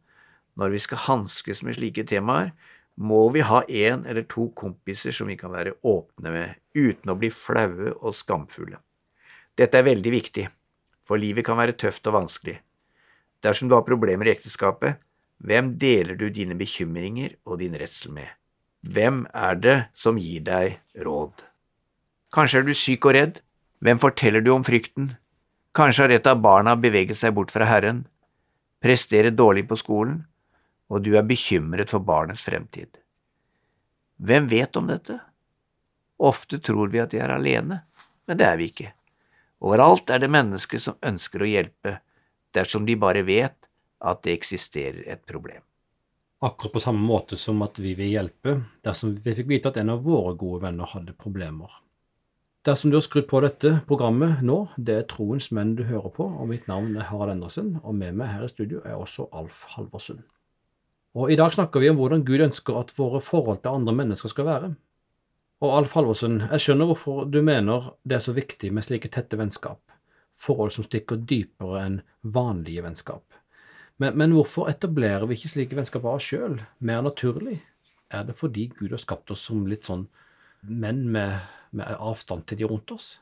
Når 0.57 0.71
vi 0.73 0.81
skal 0.81 1.03
hanskes 1.05 1.61
med 1.65 1.77
slike 1.77 2.05
temaer, 2.09 2.53
må 2.95 3.27
vi 3.35 3.43
ha 3.43 3.61
en 3.67 4.05
eller 4.07 4.25
to 4.31 4.47
kompiser 4.55 5.13
som 5.13 5.27
vi 5.27 5.35
kan 5.37 5.51
være 5.53 5.75
åpne 5.83 6.31
med, 6.31 6.55
uten 6.73 7.11
å 7.11 7.17
bli 7.19 7.29
flaue 7.33 7.91
og 7.99 8.15
skamfulle. 8.15 8.79
Dette 9.55 9.79
er 9.79 9.87
veldig 9.87 10.13
viktig, 10.15 10.45
for 11.05 11.19
livet 11.19 11.45
kan 11.45 11.59
være 11.59 11.75
tøft 11.79 12.07
og 12.07 12.17
vanskelig. 12.21 12.57
Dersom 13.45 13.69
du 13.69 13.75
har 13.77 13.85
problemer 13.85 14.25
i 14.25 14.33
ekteskapet, 14.33 14.97
hvem 15.45 15.75
deler 15.77 16.17
du 16.17 16.29
dine 16.33 16.55
bekymringer 16.57 17.35
og 17.45 17.59
din 17.61 17.75
redsel 17.77 18.15
med? 18.15 18.31
Hvem 18.85 19.25
er 19.33 19.59
det 19.61 19.75
som 19.97 20.17
gir 20.17 20.41
deg 20.45 20.79
råd? 21.05 21.43
Kanskje 22.33 22.61
er 22.61 22.65
du 22.65 22.73
syk 22.73 23.05
og 23.05 23.15
redd? 23.17 23.39
Hvem 23.85 24.01
forteller 24.01 24.41
du 24.41 24.51
om 24.55 24.65
frykten? 24.65 25.13
Kanskje 25.75 26.05
har 26.05 26.13
et 26.15 26.27
av 26.29 26.41
barna 26.41 26.75
beveget 26.79 27.19
seg 27.19 27.35
bort 27.35 27.51
fra 27.51 27.67
Herren, 27.67 28.05
presterer 28.81 29.33
dårlig 29.35 29.65
på 29.69 29.77
skolen, 29.79 30.21
og 30.89 31.03
du 31.03 31.15
er 31.17 31.25
bekymret 31.27 31.91
for 31.91 32.05
barnets 32.05 32.45
fremtid. 32.47 33.01
Hvem 34.21 34.47
vet 34.47 34.77
om 34.79 34.87
dette? 34.87 35.17
Ofte 36.17 36.61
tror 36.63 36.93
vi 36.93 37.01
at 37.03 37.11
de 37.11 37.19
er 37.19 37.33
alene, 37.33 37.81
men 38.25 38.39
det 38.39 38.47
er 38.47 38.59
vi 38.61 38.69
ikke. 38.71 38.93
Overalt 39.65 40.09
er 40.13 40.21
det 40.23 40.31
mennesker 40.31 40.79
som 40.79 40.99
ønsker 41.03 41.43
å 41.43 41.49
hjelpe, 41.49 41.97
dersom 42.55 42.85
de 42.87 42.97
bare 42.99 43.23
vet 43.27 43.69
at 44.05 44.21
det 44.25 44.35
eksisterer 44.35 45.03
et 45.11 45.25
problem. 45.27 45.63
Akkurat 46.45 46.73
på 46.75 46.83
samme 46.83 47.01
måte 47.01 47.37
som 47.39 47.61
at 47.65 47.79
vi 47.79 47.95
vil 47.97 48.11
hjelpe 48.11 48.59
dersom 48.85 49.15
vi 49.23 49.33
fikk 49.37 49.49
vite 49.49 49.71
at 49.71 49.79
en 49.81 49.93
av 49.95 50.03
våre 50.05 50.35
gode 50.37 50.65
venner 50.67 50.89
hadde 50.91 51.15
problemer. 51.17 51.71
Dersom 52.65 52.89
du 52.89 52.97
har 52.97 53.03
skrudd 53.05 53.27
på 53.29 53.39
dette 53.45 53.71
programmet 53.85 54.39
nå, 54.41 54.63
det 54.77 54.93
er 54.97 55.03
Troens 55.09 55.51
menn 55.53 55.75
du 55.77 55.83
hører 55.85 56.09
på, 56.09 56.25
og 56.25 56.49
mitt 56.49 56.65
navn 56.65 56.95
er 56.97 57.05
Harald 57.11 57.35
Endresen, 57.35 57.75
og 57.83 57.93
med 57.93 58.17
meg 58.17 58.31
her 58.33 58.47
i 58.47 58.49
studio 58.49 58.81
er 58.81 58.97
også 58.97 59.27
Alf 59.37 59.67
Halvorsen. 59.75 60.23
Og 61.13 61.29
I 61.29 61.37
dag 61.37 61.53
snakker 61.53 61.83
vi 61.83 61.91
om 61.91 61.99
hvordan 62.01 62.25
Gud 62.25 62.41
ønsker 62.47 62.79
at 62.79 62.93
våre 62.97 63.21
forhold 63.21 63.61
til 63.61 63.77
andre 63.77 63.93
mennesker 64.01 64.33
skal 64.33 64.49
være. 64.49 64.71
Og 65.61 65.75
Alf 65.77 65.93
Halvorsen, 65.93 66.39
jeg 66.49 66.63
skjønner 66.65 66.89
hvorfor 66.89 67.29
du 67.29 67.37
mener 67.45 67.91
det 68.03 68.17
er 68.17 68.25
så 68.25 68.33
viktig 68.33 68.73
med 68.73 68.89
slike 68.89 69.13
tette 69.13 69.37
vennskap, 69.37 69.84
forhold 70.39 70.73
som 70.75 70.85
stikker 70.85 71.23
dypere 71.27 71.81
enn 71.85 71.97
vanlige 72.21 72.83
vennskap. 72.85 73.23
Men, 74.01 74.17
men 74.19 74.35
hvorfor 74.35 74.69
etablerer 74.69 75.25
vi 75.29 75.37
ikke 75.37 75.53
slike 75.53 75.77
vennskap 75.77 76.03
av 76.03 76.17
oss 76.17 76.27
sjøl, 76.27 76.59
mer 76.83 77.03
naturlig? 77.05 77.61
Er 78.11 78.25
det 78.27 78.35
fordi 78.37 78.67
Gud 78.75 78.91
har 78.91 79.01
skapt 79.01 79.31
oss 79.31 79.45
som 79.47 79.65
litt 79.69 79.87
sånn 79.87 80.07
menn 80.65 81.05
med, 81.11 81.45
med 81.75 81.95
avstand 81.95 82.45
til 82.49 82.59
de 82.59 82.67
rundt 82.69 82.91
oss? 82.95 83.15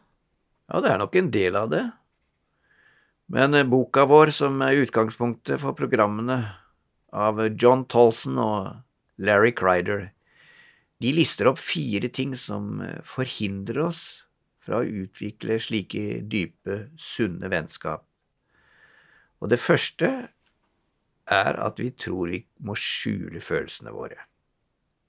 Ja, 0.71 0.81
det 0.81 0.93
er 0.93 1.01
nok 1.01 1.15
en 1.19 1.29
del 1.33 1.59
av 1.59 1.69
det. 1.73 1.83
Men 3.33 3.53
eh, 3.53 3.67
boka 3.67 4.07
vår, 4.09 4.33
som 4.35 4.59
er 4.65 4.81
utgangspunktet 4.83 5.61
for 5.61 5.77
programmene 5.77 6.39
av 7.13 7.39
John 7.53 7.85
Tolson 7.85 8.39
og 8.41 9.21
Larry 9.21 9.53
Crider, 9.55 10.09
de 11.03 11.11
lister 11.13 11.49
opp 11.51 11.61
fire 11.61 12.09
ting 12.09 12.33
som 12.39 12.81
eh, 12.81 12.99
forhindrer 13.05 13.83
oss 13.85 14.22
fra 14.63 14.79
å 14.79 14.87
utvikle 15.03 15.59
slike 15.61 16.23
dype, 16.29 16.87
sunne 16.99 17.49
vennskap. 17.51 18.05
Og 19.43 19.51
det 19.51 19.59
første 19.59 20.09
er 21.33 21.57
at 21.59 21.79
vi 21.79 21.89
tror 21.99 22.31
vi 22.31 22.43
må 22.63 22.75
skjule 22.79 23.41
følelsene 23.43 23.91
våre. 23.95 24.19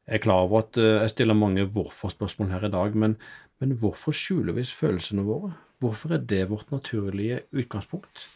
Jeg 0.04 0.18
er 0.18 0.24
klar 0.26 0.44
over 0.44 0.64
at 0.64 0.76
eh, 0.76 1.00
jeg 1.00 1.14
stiller 1.14 1.38
mange 1.38 1.64
hvorfor-spørsmål 1.64 2.50
her 2.52 2.66
i 2.66 2.72
dag, 2.74 2.96
men, 2.98 3.16
men 3.62 3.76
hvorfor 3.80 4.12
skjuler 4.16 4.56
vi 4.58 4.66
følelsene 4.68 5.24
våre? 5.24 5.54
Hvorfor 5.80 6.16
er 6.16 6.24
det 6.28 6.42
vårt 6.50 6.70
naturlige 6.74 7.44
utgangspunkt? 7.52 8.26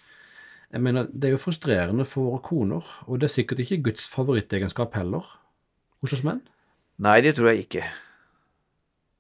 Jeg 0.72 0.84
mener, 0.84 1.08
Det 1.12 1.28
er 1.28 1.37
jo 1.37 1.40
frustrerende 1.40 2.04
for 2.04 2.30
våre 2.30 2.42
koner, 2.44 2.88
og 3.06 3.20
det 3.20 3.28
er 3.28 3.37
sikkert 3.37 3.62
ikke 3.64 3.82
Guds 3.82 4.08
favorittegenskap 4.08 4.94
heller 4.94 5.25
hos 6.00 6.12
oss 6.12 6.25
menn? 6.25 6.42
Nei, 6.98 7.20
det 7.25 7.37
tror 7.37 7.52
jeg 7.52 7.66
ikke. 7.66 7.84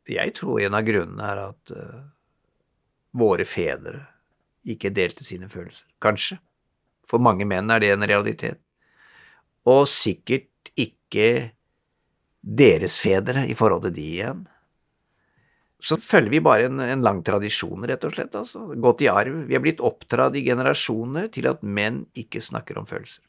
Jeg 0.08 0.34
tror 0.38 0.62
en 0.64 0.76
av 0.78 0.86
grunnene 0.86 1.32
er 1.32 1.40
at 1.42 1.72
uh, 1.76 1.98
våre 3.18 3.44
fedre 3.48 4.00
ikke 4.68 4.92
delte 4.94 5.24
sine 5.24 5.48
følelser. 5.50 5.88
Kanskje. 6.02 6.38
For 7.08 7.22
mange 7.22 7.46
menn 7.48 7.70
er 7.72 7.82
det 7.82 7.92
en 7.94 8.06
realitet. 8.08 8.60
Og 9.68 9.86
sikkert 9.90 10.72
ikke 10.78 11.50
deres 12.40 12.98
fedre 13.02 13.46
i 13.48 13.56
forhold 13.58 13.86
til 13.88 13.96
de 13.96 14.06
igjen. 14.12 14.44
Så 15.78 15.98
følger 16.02 16.32
vi 16.32 16.42
bare 16.42 16.66
en, 16.66 16.80
en 16.82 17.04
lang 17.06 17.20
tradisjon, 17.22 17.86
rett 17.86 18.04
og 18.04 18.14
slett. 18.14 18.34
altså. 18.34 18.64
Gått 18.82 19.04
i 19.04 19.10
arv. 19.12 19.44
Vi 19.46 19.56
er 19.56 19.62
blitt 19.62 19.82
oppdratt 19.84 20.36
i 20.36 20.44
generasjoner 20.46 21.30
til 21.34 21.46
at 21.50 21.62
menn 21.62 22.02
ikke 22.18 22.42
snakker 22.42 22.80
om 22.80 22.88
følelser. 22.88 23.22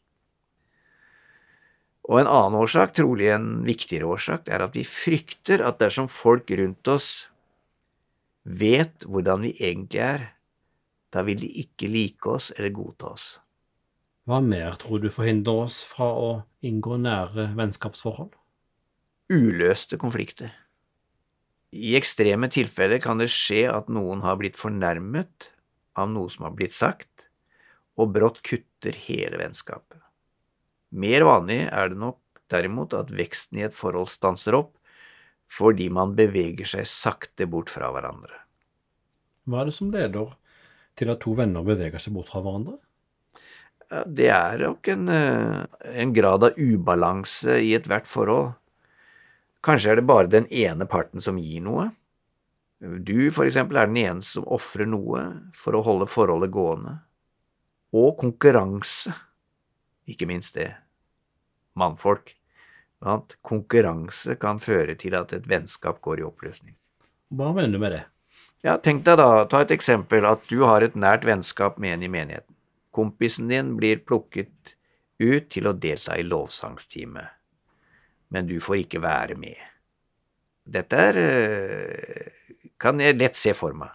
Og 2.10 2.18
en 2.24 2.30
annen 2.30 2.58
årsak, 2.58 2.96
trolig 2.98 3.30
en 3.30 3.62
viktigere 3.68 4.10
årsak, 4.10 4.48
er 4.50 4.64
at 4.66 4.74
vi 4.74 4.86
frykter 4.88 5.62
at 5.62 5.78
dersom 5.82 6.10
folk 6.10 6.50
rundt 6.58 6.90
oss 6.90 7.30
vet 8.44 9.06
hvordan 9.06 9.46
vi 9.46 9.54
egentlig 9.60 10.02
er, 10.02 10.24
da 11.14 11.22
vil 11.26 11.38
de 11.42 11.50
ikke 11.62 11.90
like 11.90 12.30
oss 12.30 12.50
eller 12.56 12.74
godta 12.74 13.14
oss. 13.14 13.28
Hva 14.30 14.42
mer 14.46 14.78
tror 14.82 15.02
du 15.02 15.10
forhindrer 15.14 15.66
oss 15.66 15.80
fra 15.86 16.10
å 16.14 16.32
inngå 16.66 16.98
nære 17.02 17.52
vennskapsforhold? 17.58 18.34
Uløste 19.30 19.98
konflikter. 20.02 20.52
I 21.70 21.94
ekstreme 21.98 22.50
tilfeller 22.50 23.02
kan 23.02 23.22
det 23.22 23.30
skje 23.30 23.68
at 23.70 23.90
noen 23.94 24.26
har 24.26 24.38
blitt 24.42 24.58
fornærmet 24.58 25.52
av 25.98 26.10
noe 26.10 26.30
som 26.34 26.48
har 26.48 26.58
blitt 26.58 26.74
sagt, 26.74 27.30
og 28.00 28.14
brått 28.16 28.42
kutter 28.46 28.98
hele 29.06 29.38
vennskapet. 29.42 30.02
Mer 30.90 31.26
vanlig 31.28 31.62
er 31.68 31.92
det 31.92 32.00
nok 32.02 32.20
derimot 32.50 32.96
at 32.98 33.12
veksten 33.14 33.60
i 33.62 33.66
et 33.68 33.76
forhold 33.76 34.10
stanser 34.10 34.58
opp 34.58 34.76
fordi 35.50 35.88
man 35.90 36.14
beveger 36.18 36.68
seg 36.70 36.86
sakte 36.86 37.48
bort 37.50 37.72
fra 37.74 37.88
hverandre. 37.90 38.36
Hva 39.50 39.64
er 39.64 39.70
det 39.70 39.74
som 39.74 39.90
leder 39.90 40.36
til 41.00 41.10
at 41.10 41.22
to 41.24 41.34
venner 41.38 41.66
beveger 41.66 42.02
seg 42.02 42.14
bort 42.14 42.30
fra 42.30 42.44
hverandre? 42.46 42.78
det 43.90 44.30
er 44.30 44.62
nok 44.62 44.88
en, 44.94 45.10
eh, 45.10 45.66
en 46.02 46.14
grad 46.14 46.44
av 46.44 46.58
ubalanse 46.58 47.58
i 47.64 47.74
ethvert 47.74 48.08
forhold. 48.08 48.54
Kanskje 49.66 49.92
er 49.92 49.96
det 50.00 50.08
bare 50.08 50.30
den 50.30 50.46
ene 50.54 50.86
parten 50.86 51.22
som 51.22 51.38
gir 51.38 51.62
noe. 51.62 51.90
Du, 52.80 53.30
for 53.32 53.44
eksempel, 53.46 53.78
er 53.78 53.88
den 53.88 53.98
ene 53.98 54.22
som 54.22 54.46
ofrer 54.48 54.88
noe 54.88 55.50
for 55.54 55.76
å 55.76 55.84
holde 55.84 56.08
forholdet 56.08 56.52
gående. 56.52 57.00
Og 57.92 58.16
konkurranse, 58.22 59.12
ikke 60.10 60.28
minst 60.30 60.58
det. 60.58 60.72
Mannfolk. 61.80 62.36
At 63.00 63.38
konkurranse 63.46 64.36
kan 64.42 64.60
føre 64.60 64.98
til 65.00 65.16
at 65.16 65.32
et 65.38 65.46
vennskap 65.48 66.02
går 66.04 66.20
i 66.20 66.26
oppløsning. 66.28 66.76
Hva 67.32 67.54
mener 67.56 67.72
du 67.72 67.80
med 67.80 67.94
det? 67.96 68.04
Ja, 68.66 68.76
Tenk 68.84 69.06
deg 69.08 69.22
da, 69.22 69.46
ta 69.48 69.62
et 69.64 69.72
eksempel, 69.72 70.26
at 70.28 70.44
du 70.50 70.66
har 70.68 70.84
et 70.84 70.98
nært 71.00 71.24
vennskap 71.28 71.78
med 71.80 71.96
en 71.96 72.04
i 72.04 72.12
menigheten. 72.12 72.56
Kompisen 72.92 73.48
din 73.48 73.76
blir 73.80 74.02
plukket 74.04 74.74
ut 75.20 75.48
til 75.52 75.70
å 75.70 75.76
delta 75.76 76.18
i 76.20 76.26
lovsangstime, 76.28 77.24
men 78.34 78.50
du 78.50 78.58
får 78.64 78.82
ikke 78.82 79.02
være 79.04 79.38
med. 79.40 79.60
Dette 80.70 81.00
er 81.00 81.20
eh, 81.22 82.28
kan 82.80 83.00
jeg 83.00 83.18
lett 83.20 83.40
se 83.40 83.54
for 83.58 83.76
meg. 83.78 83.92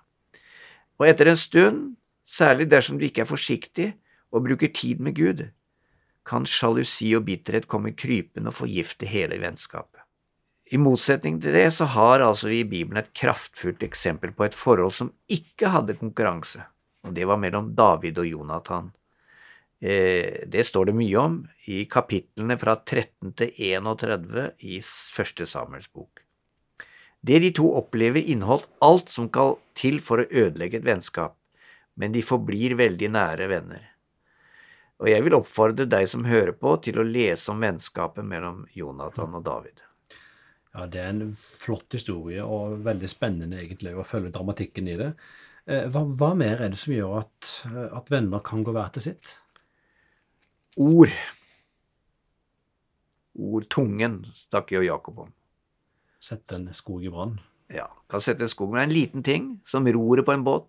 Og 1.00 1.09
etter 1.09 1.30
en 1.30 1.38
stund, 1.38 1.83
særlig 2.25 2.68
dersom 2.71 2.99
du 3.00 3.06
ikke 3.09 3.25
er 3.25 3.30
forsiktig 3.30 3.88
og 4.35 4.44
bruker 4.47 4.73
tid 4.75 5.02
med 5.02 5.16
Gud, 5.18 5.44
kan 6.24 6.46
sjalusi 6.48 7.12
og 7.18 7.26
bitterhet 7.28 7.68
komme 7.70 7.92
krypende 7.92 8.50
og 8.52 8.58
forgifte 8.62 9.08
hele 9.08 9.38
vennskapet. 9.42 10.00
I 10.72 10.80
motsetning 10.80 11.42
til 11.44 11.52
det 11.52 11.68
så 11.76 11.84
har 11.92 12.24
altså 12.24 12.48
vi 12.48 12.62
i 12.62 12.68
Bibelen 12.68 13.02
et 13.02 13.12
kraftfullt 13.12 13.82
eksempel 13.84 14.32
på 14.32 14.46
et 14.46 14.56
forhold 14.56 14.94
som 14.96 15.12
ikke 15.28 15.68
hadde 15.74 15.98
konkurranse 16.00 16.64
og 17.04 17.12
det 17.12 17.26
var 17.28 17.40
mellom 17.40 17.72
David 17.76 18.18
og 18.22 18.28
Jonathan. 18.28 18.90
Eh, 19.80 20.44
det 20.48 20.64
står 20.66 20.88
det 20.88 20.96
mye 20.96 21.20
om 21.20 21.38
i 21.68 21.84
kapitlene 21.90 22.56
fra 22.60 22.78
13 22.80 23.34
til 23.36 23.52
31 23.76 24.50
i 24.64 24.80
første 24.84 25.46
Samuels 25.48 25.90
bok. 25.92 26.22
Det 27.24 27.40
de 27.40 27.50
to 27.56 27.70
opplever, 27.76 28.20
inneholdt 28.20 28.68
alt 28.84 29.12
som 29.12 29.30
skal 29.30 29.56
til 29.76 30.00
for 30.04 30.20
å 30.20 30.28
ødelegge 30.28 30.80
et 30.80 30.88
vennskap, 30.88 31.36
men 31.96 32.12
de 32.12 32.24
forblir 32.24 32.76
veldig 32.76 33.10
nære 33.14 33.48
venner. 33.48 33.84
Og 35.02 35.10
jeg 35.10 35.24
vil 35.26 35.34
oppfordre 35.36 35.86
deg 35.90 36.06
som 36.10 36.26
hører 36.28 36.54
på, 36.56 36.76
til 36.84 37.00
å 37.00 37.06
lese 37.06 37.50
om 37.50 37.62
vennskapet 37.64 38.26
mellom 38.26 38.62
Jonathan 38.76 39.34
og 39.34 39.42
David. 39.46 39.82
Ja, 40.74 40.86
det 40.90 41.00
er 41.02 41.10
en 41.12 41.32
flott 41.34 41.94
historie, 41.94 42.42
og 42.42 42.80
veldig 42.86 43.10
spennende 43.10 43.60
egentlig 43.62 43.94
å 43.94 44.06
følge 44.06 44.32
dramatikken 44.34 44.90
i 44.90 44.98
det. 44.98 45.10
Eh, 45.66 45.86
hva, 45.90 46.02
hva, 46.04 46.32
mer 46.38 46.62
er 46.62 46.74
det 46.74 46.80
som 46.80 46.94
gjør 46.94 47.20
at, 47.22 47.50
eh, 47.70 47.88
at 47.98 48.10
venner 48.12 48.42
kan 48.44 48.64
gå 48.66 48.74
hver 48.74 48.90
til 48.94 49.06
sitt? 49.06 49.36
Ord. 50.76 51.14
Ord. 53.34 53.68
Tungen 53.70 54.24
snakker 54.34 54.80
jo 54.80 54.88
Jakob 54.88 55.24
om. 55.26 55.34
Sette 56.22 56.58
en 56.58 56.70
skog 56.74 57.06
i 57.06 57.12
brann? 57.12 57.38
Ja, 57.72 57.86
kan 58.10 58.22
sette 58.22 58.46
en 58.46 58.52
skog. 58.52 58.74
Men 58.74 58.88
en 58.88 58.94
liten 58.94 59.22
ting, 59.26 59.56
som 59.66 59.86
roret 59.86 60.26
på 60.26 60.34
en 60.34 60.44
båt, 60.46 60.68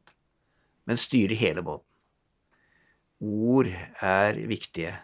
men 0.85 1.01
styrer 1.01 1.37
hele 1.39 1.65
båten. 1.65 1.84
Ord 3.21 3.69
er 4.01 4.41
viktige. 4.49 4.95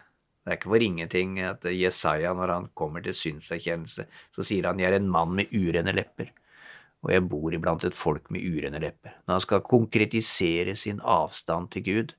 Det 0.42 0.50
er 0.50 0.58
ikke 0.58 0.72
for 0.74 0.82
ingenting 0.84 1.38
at 1.46 1.64
Jesaja, 1.70 2.32
når 2.34 2.52
han 2.52 2.68
kommer 2.74 3.02
til 3.02 3.14
synserkjennelse, 3.14 4.06
så 4.34 4.44
sier 4.44 4.66
han 4.66 4.78
'jeg 4.78 4.92
er 4.92 4.96
en 4.96 5.08
mann 5.08 5.34
med 5.34 5.52
urene 5.54 5.92
lepper' 5.94 6.32
og 7.02 7.10
jeg 7.10 7.26
bor 7.26 7.54
iblant 7.54 7.84
et 7.84 7.98
folk 7.98 8.30
med 8.30 8.44
urene 8.46 8.80
lepper. 8.82 9.16
Når 9.26 9.34
han 9.34 9.44
skal 9.44 9.64
konkretisere 9.66 10.74
sin 10.78 11.00
avstand 11.02 11.72
til 11.74 11.86
Gud, 11.86 12.12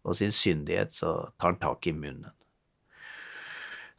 og 0.00 0.16
sin 0.16 0.32
syndighet, 0.32 0.94
så 0.96 1.28
tar 1.36 1.52
han 1.52 1.58
tak 1.60 1.86
i 1.86 1.92
munnen. 1.92 2.30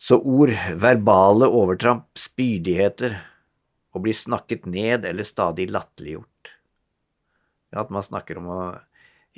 Så 0.01 0.17
ord, 0.17 0.49
verbale 0.81 1.45
overtramp, 1.45 2.07
spydigheter, 2.17 3.19
å 3.93 4.01
bli 4.01 4.15
snakket 4.17 4.65
ned 4.65 5.05
eller 5.05 5.27
stadig 5.27 5.67
latterliggjort. 5.69 6.55
At 7.77 7.93
man 7.93 8.01
snakker 8.01 8.39
om 8.41 8.49
å 8.49 8.61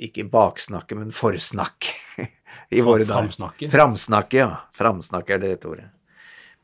ikke 0.00 0.26
baksnakke, 0.30 0.96
men 0.98 1.12
forsnakke 1.14 1.94
i 2.74 2.82
våre 2.84 3.04
dager. 3.04 3.28
Framsnakke. 3.28 3.68
Framsnakke, 3.70 4.40
ja. 4.40 4.48
Framsnakke 4.74 5.36
er 5.36 5.42
det 5.42 5.52
rette 5.54 5.70
ordet. 5.70 5.90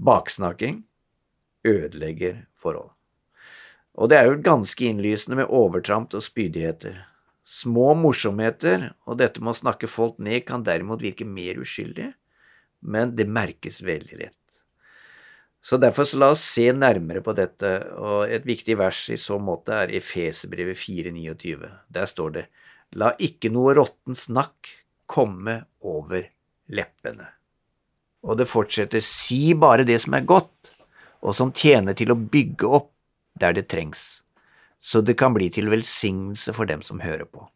Baksnakking 0.01 0.83
ødelegger 1.67 2.47
forhold. 2.59 2.91
Og 4.01 4.09
det 4.09 4.19
er 4.19 4.31
jo 4.31 4.41
ganske 4.43 4.87
innlysende 4.87 5.43
med 5.43 5.53
overtramp 5.53 6.15
og 6.17 6.25
spydigheter. 6.25 7.03
Små 7.45 7.93
morsomheter 7.99 8.93
og 9.05 9.19
dette 9.21 9.43
med 9.43 9.53
å 9.53 9.61
snakke 9.61 9.91
folk 9.91 10.21
ned 10.23 10.47
kan 10.49 10.65
derimot 10.65 11.03
virke 11.03 11.27
mer 11.27 11.59
uskyldig, 11.61 12.13
men 12.81 13.17
det 13.19 13.27
merkes 13.29 13.83
veldig 13.85 14.21
lett. 14.21 14.37
Så 15.61 15.77
derfor 15.77 16.07
så 16.09 16.17
la 16.17 16.31
oss 16.33 16.43
se 16.55 16.71
nærmere 16.73 17.21
på 17.21 17.35
dette, 17.37 17.69
og 18.01 18.31
et 18.33 18.47
viktig 18.49 18.79
vers 18.81 19.03
i 19.13 19.19
så 19.21 19.37
måte 19.43 19.77
er 19.83 19.93
Efeserbrevet 19.99 20.79
4,29. 20.81 21.69
Der 21.93 22.09
står 22.09 22.37
det 22.39 22.47
La 22.99 23.13
ikke 23.23 23.53
noe 23.55 23.75
råtten 23.79 24.17
snakk 24.19 24.71
komme 25.11 25.61
over 25.87 26.25
leppene. 26.75 27.29
Og 28.27 28.37
det 28.39 28.49
fortsetter 28.51 29.03
Si 29.05 29.55
bare 29.55 29.87
det 29.87 30.01
som 30.03 30.15
er 30.19 30.27
godt, 30.27 30.73
og 31.21 31.37
som 31.37 31.53
tjener 31.53 31.97
til 31.97 32.13
å 32.13 32.19
bygge 32.19 32.69
opp 32.69 32.91
der 33.41 33.55
det 33.57 33.69
trengs, 33.73 34.23
så 34.81 35.01
det 35.05 35.17
kan 35.21 35.35
bli 35.37 35.49
til 35.53 35.71
velsignelse 35.73 36.53
for 36.57 36.69
dem 36.69 36.83
som 36.85 37.01
hører 37.01 37.29
på. 37.29 37.47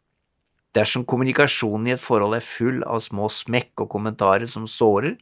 Dersom 0.75 1.05
kommunikasjonen 1.07 1.89
i 1.89 1.95
et 1.95 2.03
forhold 2.03 2.35
er 2.37 2.45
full 2.45 2.83
av 2.83 3.03
små 3.05 3.29
smekk 3.31 3.85
og 3.85 3.93
kommentarer 3.93 4.49
som 4.51 4.67
sårer 4.71 5.15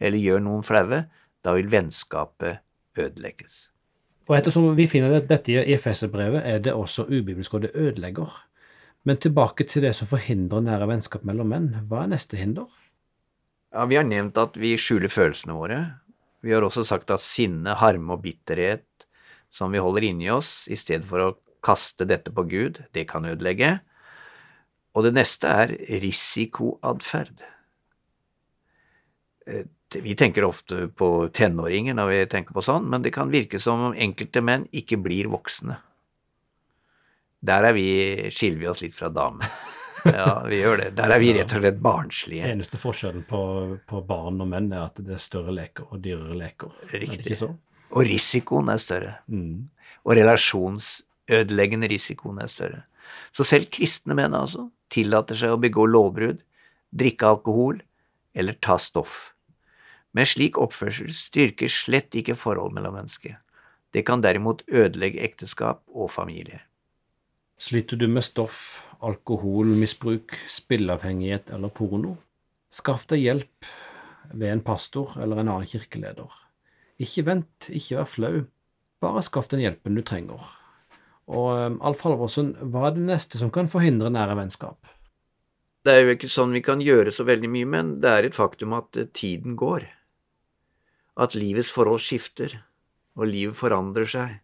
eller 0.00 0.22
gjør 0.22 0.44
noen 0.44 0.62
flaue, 0.66 1.02
da 1.42 1.56
vil 1.56 1.70
vennskapet 1.72 2.60
ødelegges. 2.98 3.66
Og 4.30 4.36
ettersom 4.36 4.68
vi 4.78 4.86
finner 4.86 5.18
dette 5.26 5.50
i 5.50 5.74
Efeserbrevet, 5.74 6.44
er 6.46 6.60
det 6.62 6.76
også 6.76 7.08
ubibelsk, 7.08 7.56
og 7.56 7.64
det 7.64 7.72
ødelegger. 7.74 8.30
Men 9.08 9.16
tilbake 9.16 9.64
til 9.68 9.86
det 9.86 9.94
som 9.96 10.08
forhindrer 10.10 10.64
nære 10.66 10.88
vennskap 10.90 11.24
mellom 11.24 11.48
menn. 11.52 11.70
Hva 11.88 12.04
er 12.04 12.12
neste 12.12 12.36
hinder? 12.36 12.68
Ja, 13.72 13.86
Vi 13.86 13.96
har 13.96 14.04
nevnt 14.04 14.36
at 14.38 14.56
vi 14.60 14.74
skjuler 14.76 15.08
følelsene 15.08 15.56
våre. 15.56 15.80
Vi 16.42 16.52
har 16.52 16.64
også 16.64 16.84
sagt 16.84 17.10
at 17.10 17.24
sinne, 17.24 17.76
harme 17.80 18.16
og 18.16 18.22
bitterhet 18.24 18.84
som 19.50 19.72
vi 19.72 19.82
holder 19.82 20.06
inni 20.06 20.30
oss, 20.30 20.68
i 20.70 20.76
stedet 20.78 21.06
for 21.08 21.24
å 21.24 21.36
kaste 21.64 22.06
dette 22.08 22.32
på 22.32 22.44
Gud, 22.48 22.80
det 22.94 23.08
kan 23.10 23.26
ødelegge. 23.26 23.80
Og 24.94 25.04
det 25.06 25.14
neste 25.14 25.50
er 25.50 25.74
risikoatferd. 26.02 27.44
Eh, 29.46 29.66
Vi 29.90 30.14
tenker 30.14 30.44
ofte 30.46 30.84
på 30.94 31.26
tenåringer 31.34 31.96
når 31.98 32.08
vi 32.12 32.26
tenker 32.30 32.54
på 32.54 32.62
sånn, 32.62 32.84
men 32.86 33.02
det 33.02 33.10
kan 33.10 33.26
virke 33.32 33.58
som 33.58 33.88
om 33.88 33.96
enkelte 33.98 34.38
menn 34.38 34.68
ikke 34.70 35.00
blir 35.02 35.26
voksne. 35.26 35.80
Der 37.40 37.64
er 37.70 37.72
vi, 37.76 37.86
skiller 38.34 38.60
vi 38.60 38.68
oss 38.68 38.82
litt 38.84 38.96
fra 38.96 39.08
damer. 39.12 39.48
Ja, 40.04 40.42
vi 40.48 40.60
gjør 40.60 40.80
det. 40.80 40.90
Der 40.96 41.12
er 41.12 41.20
vi 41.20 41.32
rett 41.36 41.52
og 41.52 41.60
slett 41.60 41.80
barnslige. 41.84 42.48
Eneste 42.48 42.78
forskjellen 42.80 43.24
på, 43.28 43.40
på 43.88 44.00
barn 44.08 44.40
og 44.40 44.48
menn 44.48 44.70
er 44.72 44.86
at 44.86 45.00
det 45.04 45.16
er 45.16 45.20
større 45.20 45.52
leker 45.52 45.90
og 45.90 46.00
dyrere 46.04 46.36
leker. 46.40 46.72
Er 46.86 46.94
det 46.94 47.00
Riktig. 47.02 47.24
ikke 47.26 47.40
så? 47.42 47.50
Og 47.90 48.06
risikoen 48.06 48.70
er 48.72 48.80
større. 48.80 49.16
Mm. 49.28 49.66
Og 50.06 50.14
relasjonsødeleggende 50.16 51.90
risikoen 51.90 52.40
er 52.40 52.48
større. 52.52 52.84
Så 53.34 53.44
selv 53.44 53.68
kristne 53.74 54.16
menn 54.16 54.36
altså 54.36 54.68
tillater 54.92 55.38
seg 55.38 55.54
å 55.54 55.60
begå 55.60 55.84
lovbrudd, 55.90 56.40
drikke 56.90 57.28
alkohol 57.34 57.82
eller 58.34 58.56
ta 58.62 58.78
stoff. 58.80 59.34
Men 60.16 60.26
slik 60.26 60.58
oppførsel 60.58 61.12
styrker 61.14 61.70
slett 61.70 62.16
ikke 62.18 62.38
forhold 62.38 62.74
mellom 62.74 62.96
mennesker. 62.98 63.36
Det 63.94 64.04
kan 64.06 64.22
derimot 64.22 64.64
ødelegge 64.70 65.22
ekteskap 65.26 65.82
og 65.90 66.10
familie. 66.14 66.62
Sliter 67.60 67.96
du 68.00 68.06
med 68.08 68.24
stoff, 68.24 68.86
alkoholmisbruk, 69.04 70.32
spilleavhengighet 70.48 71.50
eller 71.52 71.68
porno? 71.68 72.14
Skaff 72.72 73.04
deg 73.10 73.20
hjelp 73.20 73.68
ved 74.32 74.48
en 74.48 74.62
pastor 74.64 75.12
eller 75.20 75.42
en 75.42 75.50
annen 75.52 75.68
kirkeleder. 75.68 76.30
Ikke 76.96 77.26
vent, 77.26 77.68
ikke 77.68 77.98
vær 77.98 78.08
flau, 78.08 78.38
bare 79.04 79.24
skaff 79.26 79.52
den 79.52 79.60
hjelpen 79.60 79.98
du 79.98 80.00
trenger. 80.08 80.40
Og 81.28 81.50
um, 81.52 81.76
Alf 81.84 82.00
Halvorsen, 82.06 82.54
hva 82.72 82.88
er 82.88 82.96
det 82.96 83.04
neste 83.10 83.42
som 83.42 83.52
kan 83.52 83.68
forhindre 83.68 84.08
nære 84.08 84.40
vennskap? 84.40 84.88
Det 85.84 85.92
er 85.92 86.02
jo 86.06 86.16
ikke 86.16 86.32
sånn 86.32 86.56
vi 86.56 86.64
kan 86.64 86.80
gjøre 86.80 87.12
så 87.12 87.28
veldig 87.28 87.52
mye, 87.52 87.68
men 87.76 87.94
det 88.00 88.16
er 88.16 88.30
et 88.30 88.40
faktum 88.40 88.72
at 88.80 88.96
eh, 88.96 89.12
tiden 89.12 89.60
går. 89.60 89.84
At 91.20 91.36
livets 91.36 91.76
forhold 91.76 92.00
skifter, 92.08 92.56
og 93.20 93.28
livet 93.28 93.60
forandrer 93.60 94.08
seg. 94.08 94.36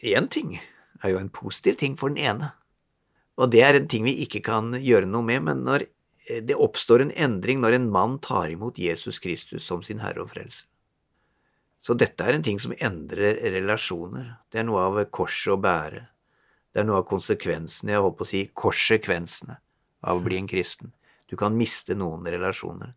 Én 0.00 0.32
ting 0.32 0.56
er 1.02 1.14
jo 1.14 1.20
en 1.20 1.32
positiv 1.32 1.78
ting 1.80 1.96
for 1.98 2.12
den 2.12 2.20
ene, 2.20 2.52
og 3.40 3.52
det 3.54 3.62
er 3.64 3.78
en 3.78 3.88
ting 3.88 4.04
vi 4.04 4.18
ikke 4.24 4.42
kan 4.44 4.74
gjøre 4.76 5.08
noe 5.08 5.24
med, 5.24 5.44
men 5.46 5.62
når 5.64 5.86
eh, 5.86 6.42
det 6.44 6.58
oppstår 6.60 7.06
en 7.06 7.14
endring 7.16 7.62
når 7.62 7.78
en 7.78 7.88
mann 7.92 8.18
tar 8.20 8.52
imot 8.52 8.78
Jesus 8.78 9.18
Kristus 9.22 9.64
som 9.64 9.84
sin 9.86 10.02
Herre 10.04 10.26
og 10.26 10.32
frelse. 10.34 10.66
Så 11.80 11.96
dette 11.96 12.20
er 12.20 12.36
en 12.36 12.44
ting 12.44 12.58
som 12.60 12.74
endrer 12.76 13.38
relasjoner. 13.54 14.34
Det 14.52 14.60
er 14.60 14.66
noe 14.68 14.82
av 14.84 14.98
korset 15.08 15.54
å 15.54 15.60
bære. 15.60 16.02
Det 16.70 16.82
er 16.82 16.86
noe 16.86 17.00
av 17.00 17.06
konsekvensene, 17.08 17.94
jeg 17.94 18.04
holdt 18.04 18.18
på 18.18 18.26
å 18.26 18.30
si 18.30 18.42
korsekvensene, 18.52 19.56
av 20.04 20.20
å 20.20 20.24
bli 20.24 20.36
en 20.36 20.50
kristen. 20.50 20.92
Du 21.26 21.38
kan 21.40 21.56
miste 21.56 21.96
noen 21.96 22.28
relasjoner. 22.28 22.92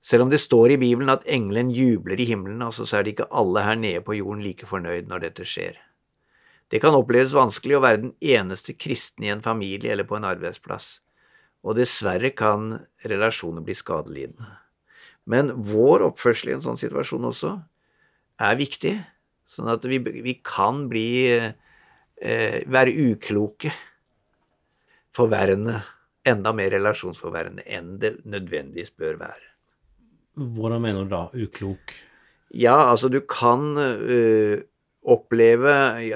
Selv 0.00 0.24
om 0.24 0.32
det 0.32 0.40
står 0.40 0.72
i 0.72 0.80
Bibelen 0.80 1.12
at 1.12 1.26
engelen 1.28 1.70
jubler 1.74 2.18
i 2.20 2.26
himmelen, 2.30 2.62
altså, 2.64 2.86
så 2.88 2.98
er 2.98 3.04
det 3.04 3.12
ikke 3.12 3.28
alle 3.34 3.66
her 3.66 3.76
nede 3.76 4.02
på 4.06 4.16
jorden 4.16 4.40
like 4.42 4.66
fornøyd 4.66 5.10
når 5.10 5.26
dette 5.26 5.46
skjer. 5.46 5.76
Det 6.68 6.80
kan 6.82 6.96
oppleves 6.96 7.36
vanskelig 7.36 7.78
å 7.78 7.82
være 7.84 8.02
den 8.02 8.14
eneste 8.20 8.74
kristne 8.76 9.28
i 9.28 9.32
en 9.32 9.44
familie 9.44 9.94
eller 9.94 10.08
på 10.08 10.18
en 10.18 10.26
arbeidsplass, 10.28 10.98
og 11.64 11.78
dessverre 11.78 12.30
kan 12.36 12.74
relasjoner 13.08 13.64
bli 13.64 13.76
skadelidende. 13.76 14.50
Men 15.28 15.52
vår 15.64 16.06
oppførsel 16.06 16.52
i 16.52 16.56
en 16.56 16.64
sånn 16.64 16.80
situasjon 16.80 17.28
også 17.28 17.54
er 18.44 18.58
viktig, 18.60 18.94
sånn 19.48 19.68
at 19.72 19.84
vi, 19.88 19.98
vi 20.00 20.38
kan 20.44 20.86
bli 20.92 21.08
eh, 21.32 22.58
være 22.68 22.94
ukloke, 23.10 23.72
forverrende, 25.16 25.80
enda 26.28 26.52
mer 26.52 26.72
relasjonsforverrende 26.74 27.64
enn 27.64 27.94
det 28.02 28.18
nødvendigvis 28.28 28.92
bør 29.00 29.16
være. 29.20 29.46
Hvordan 30.38 30.84
mener 30.84 31.06
du 31.06 31.12
da 31.12 31.22
uklok? 31.34 31.94
Ja, 32.54 32.90
altså 32.90 33.08
du 33.12 33.20
kan 33.28 33.72
øh, 33.76 34.60
oppleve, 35.08 35.72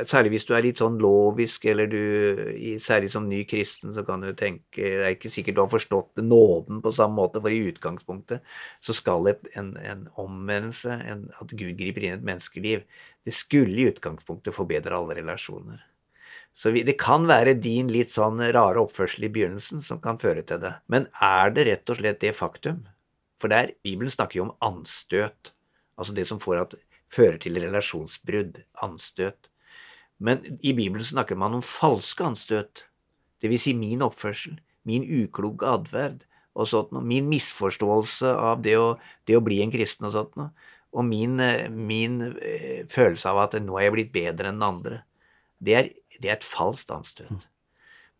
særlig 0.09 0.35
hvis 0.35 0.47
du 0.49 0.53
er 0.57 0.65
litt 0.67 0.81
sånn 0.83 0.99
lovisk, 1.01 1.65
eller 1.71 1.89
du, 1.91 2.03
særlig 2.83 3.13
som 3.15 3.29
ny 3.29 3.43
kristen, 3.49 3.93
så 3.97 4.05
kan 4.07 4.25
du 4.25 4.33
tenke, 4.39 4.83
det 4.83 5.07
er 5.07 5.15
ikke 5.17 5.33
sikkert 5.33 5.57
du 5.57 5.63
har 5.65 5.71
forstått 5.73 6.23
nåden 6.25 6.83
på 6.85 6.93
samme 6.95 7.17
måte, 7.19 7.41
for 7.43 7.53
i 7.53 7.63
utgangspunktet 7.71 8.45
så 8.85 8.97
skal 8.97 9.31
et, 9.33 9.49
en, 9.59 9.73
en 9.81 10.05
omvendelse, 10.21 10.99
en, 11.09 11.25
at 11.41 11.57
Gud 11.57 11.75
griper 11.81 12.05
inn 12.05 12.15
i 12.15 12.19
et 12.19 12.29
menneskeliv, 12.29 12.85
det 13.25 13.35
skulle 13.37 13.79
i 13.79 13.89
utgangspunktet 13.93 14.57
forbedre 14.57 14.99
alle 14.99 15.17
relasjoner. 15.21 15.81
Så 16.53 16.73
vi, 16.75 16.85
det 16.85 16.99
kan 17.01 17.25
være 17.29 17.57
din 17.65 17.89
litt 17.93 18.13
sånn 18.13 18.43
rare 18.53 18.83
oppførsel 18.83 19.25
i 19.25 19.33
begynnelsen 19.33 19.81
som 19.85 20.01
kan 20.05 20.21
føre 20.21 20.45
til 20.45 20.61
det. 20.61 20.75
Men 20.93 21.09
er 21.25 21.53
det 21.55 21.67
rett 21.69 21.93
og 21.93 21.99
slett 22.01 22.21
det 22.21 22.35
faktum? 22.37 22.83
For 23.41 23.51
der, 23.51 23.73
Bibelen 23.83 24.13
snakker 24.13 24.39
jo 24.39 24.49
om 24.51 24.57
anstøt, 24.63 25.55
altså 25.97 26.15
det 26.15 26.27
som 26.29 26.41
får 26.43 26.61
at, 26.61 26.77
fører 27.13 27.39
til 27.43 27.61
relasjonsbrudd, 27.61 28.63
anstøt. 28.85 29.51
Men 30.23 30.43
i 30.63 30.75
Bibelen 30.77 31.05
snakker 31.05 31.39
man 31.39 31.59
om 31.59 31.65
falske 31.65 32.25
anstøt, 32.25 32.87
det 33.43 33.51
vil 33.51 33.59
si 33.59 33.75
min 33.75 34.05
oppførsel, 34.07 34.61
min 34.87 35.03
ukloke 35.03 35.67
atferd 35.67 36.23
og 36.55 36.69
sånt 36.69 36.93
noe, 36.95 37.03
min 37.03 37.27
misforståelse 37.31 38.31
av 38.39 38.63
det 38.63 38.77
å, 38.79 38.93
det 39.27 39.39
å 39.39 39.43
bli 39.45 39.59
en 39.65 39.73
kristen 39.73 40.07
og 40.07 40.15
sånt 40.15 40.37
noe, 40.39 40.53
og 40.93 41.07
min, 41.09 41.39
eh, 41.41 41.67
min 41.73 42.21
eh, 42.37 42.85
følelse 42.93 43.31
av 43.33 43.41
at 43.47 43.57
nå 43.65 43.79
er 43.79 43.87
jeg 43.87 43.95
blitt 43.97 44.13
bedre 44.15 44.53
enn 44.53 44.63
andre. 44.63 45.01
Det 45.63 45.77
er, 45.79 45.89
det 46.19 46.29
er 46.29 46.37
et 46.37 46.47
falskt 46.47 46.93
anstøt. 46.93 47.49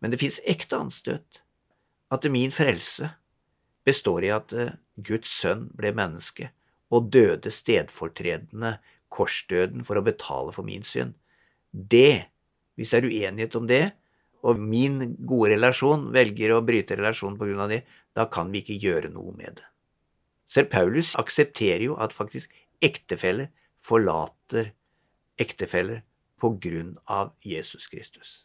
Men 0.01 0.11
det 0.11 0.19
fins 0.19 0.41
ekte 0.49 0.79
anstøt. 0.81 1.43
At 2.11 2.25
min 2.33 2.51
frelse 2.51 3.11
består 3.85 4.25
i 4.25 4.33
at 4.33 4.55
eh, 4.57 4.73
Guds 4.97 5.29
sønn 5.29 5.67
ble 5.77 5.93
menneske 5.95 6.49
og 6.93 7.09
døde 7.13 7.51
stedfortredende 7.53 8.77
korsdøden 9.13 9.83
for 9.87 9.99
å 9.99 10.05
betale 10.05 10.53
for 10.55 10.65
min 10.67 10.85
synd. 10.85 11.15
Det, 11.71 12.29
hvis 12.77 12.93
det 12.93 13.01
er 13.01 13.09
uenighet 13.09 13.57
om 13.57 13.67
det, 13.69 13.83
og 14.43 14.59
min 14.59 15.15
gode 15.23 15.53
relasjon 15.55 16.09
velger 16.13 16.53
å 16.53 16.63
bryte 16.65 16.97
relasjonen 16.99 17.59
av 17.63 17.71
det, 17.71 17.83
da 18.13 18.27
kan 18.29 18.51
vi 18.51 18.61
ikke 18.61 18.79
gjøre 18.81 19.11
noe 19.13 19.33
med 19.37 19.59
det. 19.61 19.67
Selv 20.51 20.69
Paulus 20.73 21.13
aksepterer 21.17 21.87
jo 21.87 21.97
at 22.03 22.13
faktisk 22.13 22.51
ektefeller 22.83 23.49
forlater 23.83 24.73
ektefeller 25.41 26.03
på 26.39 26.53
grunn 26.61 26.97
av 27.09 27.31
Jesus 27.41 27.87
Kristus. 27.87 28.43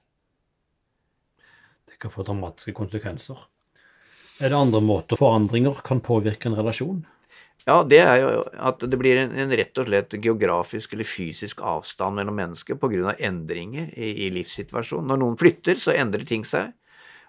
Det 1.89 1.99
kan 2.01 2.13
få 2.15 2.25
dramatiske 2.25 2.73
konsekvenser. 2.77 3.39
Er 4.39 4.53
det 4.53 4.59
andre 4.59 4.81
måter 4.85 5.19
forandringer 5.19 5.83
kan 5.85 6.01
påvirke 6.05 6.49
en 6.49 6.57
relasjon? 6.59 7.03
Ja, 7.67 7.83
det 7.85 7.99
er 8.01 8.21
jo 8.23 8.43
at 8.71 8.81
det 8.81 8.99
blir 9.01 9.19
en, 9.21 9.35
en 9.37 9.53
rett 9.59 9.81
og 9.81 9.89
slett 9.91 10.15
geografisk 10.25 10.95
eller 10.95 11.09
fysisk 11.09 11.61
avstand 11.67 12.17
mellom 12.17 12.39
mennesker 12.39 12.79
pga. 12.81 13.15
endringer 13.19 13.91
i, 13.93 14.27
i 14.27 14.31
livssituasjonen. 14.33 15.09
Når 15.11 15.21
noen 15.23 15.39
flytter, 15.41 15.77
så 15.77 15.93
endrer 15.93 16.25
ting 16.29 16.47
seg. 16.49 16.73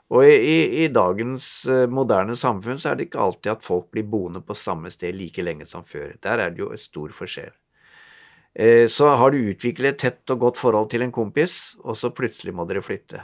Og 0.10 0.26
i, 0.26 0.86
i, 0.86 0.88
dagens 0.90 1.44
uh, 1.70 1.86
moderne 1.92 2.34
samfunn 2.40 2.80
så 2.82 2.92
er 2.92 2.98
det 2.98 3.10
ikke 3.10 3.22
alltid 3.22 3.52
at 3.52 3.66
folk 3.66 3.92
blir 3.94 4.08
boende 4.10 4.42
på 4.42 4.58
samme 4.58 4.90
sted 4.90 5.14
like 5.18 5.44
lenge 5.44 5.68
som 5.70 5.84
før. 5.86 6.16
Der 6.24 6.42
er 6.42 6.54
det 6.54 6.64
jo 6.64 6.72
et 6.74 6.82
stor 6.82 7.14
forskjell. 7.14 7.52
Uh, 8.58 8.88
så 8.90 9.12
har 9.22 9.36
du 9.36 9.52
utviklet 9.52 9.94
et 9.94 10.02
tett 10.08 10.34
og 10.34 10.48
godt 10.48 10.62
forhold 10.62 10.90
til 10.90 11.06
en 11.06 11.14
kompis, 11.14 11.76
og 11.84 12.00
så 12.00 12.10
plutselig 12.16 12.56
må 12.58 12.66
dere 12.70 12.82
flytte 12.86 13.22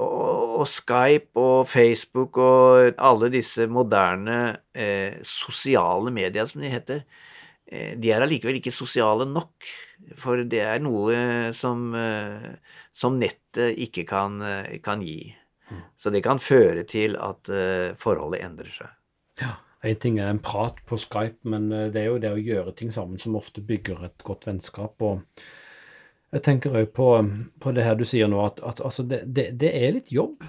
og, 0.00 0.39
Skype 0.68 1.40
og 1.40 1.68
Facebook 1.68 2.38
og 2.42 2.94
alle 2.98 3.30
disse 3.32 3.66
moderne 3.70 4.40
eh, 4.74 5.20
sosiale 5.26 6.12
medier, 6.14 6.48
som 6.48 6.62
de 6.64 6.72
heter, 6.72 7.04
eh, 7.66 7.94
de 8.00 8.12
er 8.12 8.24
allikevel 8.24 8.60
ikke 8.60 8.74
sosiale 8.74 9.28
nok. 9.28 9.70
For 10.18 10.42
det 10.48 10.62
er 10.64 10.82
noe 10.82 11.52
som, 11.56 11.90
eh, 11.94 12.76
som 12.96 13.18
nettet 13.20 13.78
ikke 13.78 14.06
kan, 14.08 14.40
eh, 14.42 14.78
kan 14.84 15.04
gi. 15.04 15.34
Mm. 15.70 15.82
Så 15.96 16.10
det 16.10 16.24
kan 16.26 16.42
føre 16.42 16.84
til 16.88 17.16
at 17.20 17.50
eh, 17.52 17.96
forholdet 17.98 18.44
endrer 18.44 18.72
seg. 18.74 18.96
Ja. 19.40 19.56
En 19.80 19.96
ting 19.96 20.18
er 20.20 20.28
en 20.28 20.42
prat 20.44 20.76
på 20.84 20.98
Skype, 21.00 21.40
men 21.48 21.70
eh, 21.72 21.88
det 21.92 22.02
er 22.02 22.10
jo 22.10 22.20
det 22.20 22.34
å 22.34 22.42
gjøre 22.42 22.74
ting 22.76 22.90
sammen 22.92 23.20
som 23.20 23.38
ofte 23.38 23.62
bygger 23.64 24.04
et 24.10 24.26
godt 24.26 24.44
vennskap. 24.50 25.00
og 25.00 25.22
jeg 26.30 26.42
tenker 26.46 26.76
òg 26.78 26.90
på, 26.94 27.10
på, 27.58 27.72
det 27.74 27.84
her 27.84 27.96
du 27.98 28.06
sier 28.06 28.30
nå, 28.30 28.40
at, 28.46 28.60
at 28.66 28.82
altså 28.86 29.04
det, 29.06 29.24
det, 29.26 29.48
det, 29.58 29.70
er 29.74 29.96
litt 29.96 30.12
jobb 30.14 30.44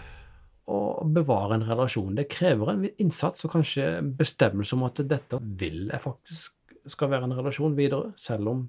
å 0.72 0.80
bevare 1.10 1.58
en 1.58 1.66
relasjon. 1.68 2.14
Det 2.18 2.30
krever 2.32 2.74
en 2.74 2.84
innsats 3.02 3.48
og 3.48 3.56
kanskje 3.56 3.88
bestemmelse 4.18 4.78
om 4.78 4.86
at 4.88 5.02
dette 5.10 5.42
vil 5.42 5.88
jeg 5.90 6.04
faktisk 6.04 6.58
skal 6.90 7.12
være 7.12 7.28
en 7.28 7.38
relasjon 7.38 7.76
videre, 7.78 8.14
selv 8.18 8.54
om 8.54 8.62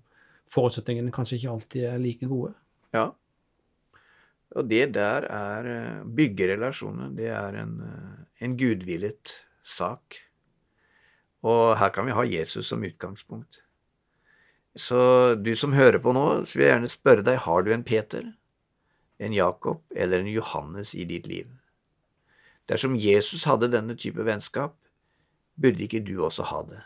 forutsetningene 0.52 1.12
kanskje 1.14 1.38
ikke 1.38 1.52
alltid 1.52 1.86
er 1.88 2.00
like 2.00 2.28
gode. 2.28 2.52
Ja. 2.96 3.06
Og 4.52 4.68
det 4.68 4.90
der 4.96 5.24
er 5.32 5.68
Byggerelasjoner, 6.04 7.12
det 7.16 7.30
er 7.32 7.56
en, 7.62 7.78
en 8.40 8.56
gudvillet 8.60 9.38
sak. 9.64 10.18
Og 11.48 11.76
her 11.80 11.92
kan 11.94 12.06
vi 12.06 12.16
ha 12.16 12.24
Jesus 12.28 12.68
som 12.68 12.84
utgangspunkt. 12.84 13.61
Så 14.74 15.34
du 15.34 15.52
som 15.56 15.74
hører 15.76 16.00
på 16.00 16.14
nå, 16.16 16.44
så 16.48 16.56
vil 16.58 16.66
jeg 16.66 16.72
gjerne 16.74 16.92
spørre 16.92 17.24
deg, 17.26 17.42
har 17.44 17.64
du 17.64 17.72
en 17.74 17.84
Peter, 17.84 18.30
en 19.20 19.34
Jakob 19.36 19.82
eller 19.94 20.22
en 20.22 20.30
Johannes 20.32 20.94
i 20.96 21.04
ditt 21.08 21.28
liv? 21.28 21.50
Dersom 22.70 22.96
Jesus 22.96 23.44
hadde 23.44 23.72
denne 23.72 23.98
type 23.98 24.24
vennskap, 24.24 24.78
burde 25.60 25.84
ikke 25.84 26.00
du 26.06 26.16
også 26.24 26.46
ha 26.48 26.62
det? 26.70 26.80